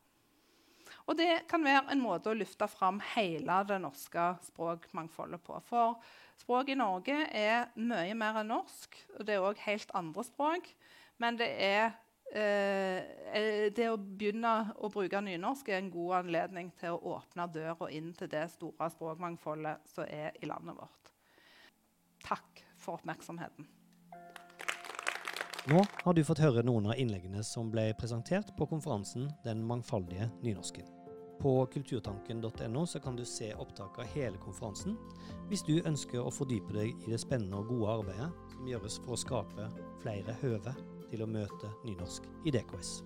Og 1.05 1.17
det 1.19 1.45
kan 1.51 1.64
være 1.64 1.93
en 1.93 2.01
måte 2.01 2.31
å 2.31 2.37
løfte 2.37 2.69
fram 2.71 3.01
hele 3.14 3.59
det 3.69 3.81
norske 3.83 4.29
språkmangfoldet 4.47 5.43
på. 5.45 5.59
For 5.69 5.99
språk 6.40 6.73
i 6.73 6.79
Norge 6.79 7.19
er 7.29 7.69
mye 7.77 8.14
mer 8.17 8.40
enn 8.40 8.53
norsk, 8.55 8.97
og 9.19 9.27
det 9.27 9.37
er 9.37 9.45
òg 9.45 9.61
helt 9.67 9.93
andre 9.97 10.25
språk. 10.25 10.71
Men 11.21 11.38
det 11.40 11.51
er 11.62 11.93
eh, 12.33 13.69
det 13.75 13.90
å 13.90 14.01
begynne 14.01 14.55
å 14.81 14.90
bruke 14.93 15.21
nynorsk 15.25 15.71
er 15.71 15.83
en 15.83 15.93
god 15.93 16.19
anledning 16.23 16.73
til 16.81 16.97
å 16.97 17.19
åpne 17.19 17.51
døra 17.53 17.90
inn 17.93 18.12
til 18.17 18.31
det 18.33 18.47
store 18.57 18.90
språkmangfoldet 18.97 19.95
som 19.95 20.09
er 20.09 20.35
i 20.40 20.51
landet 20.51 20.79
vårt. 20.79 21.14
Takk 22.25 22.64
for 22.81 22.97
oppmerksomheten. 22.97 23.69
Nå 25.66 25.85
har 26.05 26.14
du 26.14 26.20
fått 26.24 26.42
høre 26.44 26.61
noen 26.61 26.90
av 26.92 26.98
innleggene 27.00 27.40
som 27.40 27.70
ble 27.72 27.87
presentert 27.96 28.50
på 28.59 28.66
konferansen 28.68 29.31
Den 29.46 29.62
mangfoldige 29.64 30.27
nynorsken. 30.42 30.85
På 31.40 31.66
kulturtanken.no 31.72 32.83
kan 33.03 33.16
du 33.16 33.24
se 33.24 33.48
opptak 33.55 33.96
av 33.98 34.11
hele 34.12 34.37
konferansen 34.42 34.98
hvis 35.48 35.64
du 35.64 35.79
ønsker 35.81 36.20
å 36.20 36.33
fordype 36.37 36.77
deg 36.77 36.92
i 37.07 37.14
det 37.14 37.22
spennende 37.22 37.62
og 37.62 37.72
gode 37.72 37.94
arbeidet 37.94 38.29
som 38.53 38.68
gjøres 38.68 38.98
for 39.07 39.16
å 39.16 39.20
skape 39.24 39.70
flere 40.05 40.37
høve 40.42 40.77
til 41.09 41.24
å 41.24 41.31
møte 41.33 41.72
nynorsk 41.87 42.29
i 42.44 42.53
DKS. 42.53 42.98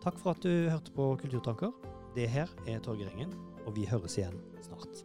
Takk 0.00 0.16
for 0.24 0.32
at 0.32 0.40
du 0.40 0.70
hørte 0.72 0.96
på 0.96 1.12
Kulturtanker. 1.20 1.76
Det 2.16 2.30
her 2.32 2.48
er 2.64 2.80
Torgeir 2.80 3.12
Engen, 3.12 3.36
og 3.66 3.76
vi 3.76 3.84
høres 3.92 4.16
igjen 4.16 4.40
snart. 4.64 5.04